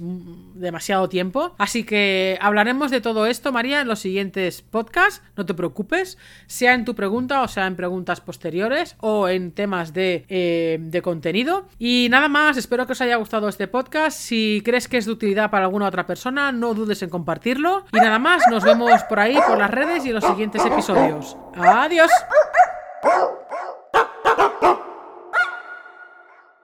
demasiado 0.54 1.08
tiempo. 1.08 1.56
Así 1.58 1.82
que 1.82 2.38
hablaremos 2.40 2.92
de 2.92 3.00
todo 3.00 3.26
esto, 3.26 3.50
María, 3.50 3.80
en 3.80 3.88
los 3.88 3.98
siguientes 3.98 4.62
podcasts. 4.62 5.22
No 5.36 5.44
te 5.44 5.54
preocupes 5.54 5.71
preocupes, 5.72 6.18
sea 6.46 6.74
en 6.74 6.84
tu 6.84 6.94
pregunta 6.94 7.42
o 7.42 7.48
sea 7.48 7.66
en 7.66 7.76
preguntas 7.76 8.20
posteriores 8.20 8.96
o 9.00 9.28
en 9.28 9.52
temas 9.52 9.92
de, 9.92 10.24
eh, 10.28 10.78
de 10.80 11.02
contenido. 11.02 11.66
Y 11.78 12.08
nada 12.10 12.28
más, 12.28 12.56
espero 12.56 12.86
que 12.86 12.92
os 12.92 13.00
haya 13.00 13.16
gustado 13.16 13.48
este 13.48 13.68
podcast. 13.68 14.18
Si 14.18 14.62
crees 14.64 14.86
que 14.86 14.98
es 14.98 15.06
de 15.06 15.12
utilidad 15.12 15.50
para 15.50 15.64
alguna 15.64 15.86
otra 15.86 16.06
persona, 16.06 16.52
no 16.52 16.74
dudes 16.74 17.02
en 17.02 17.10
compartirlo. 17.10 17.84
Y 17.92 17.96
nada 17.96 18.18
más, 18.18 18.42
nos 18.50 18.64
vemos 18.64 19.02
por 19.04 19.20
ahí, 19.20 19.36
por 19.46 19.58
las 19.58 19.70
redes 19.70 20.04
y 20.04 20.08
en 20.08 20.16
los 20.16 20.24
siguientes 20.24 20.64
episodios. 20.64 21.36
Adiós. 21.56 22.10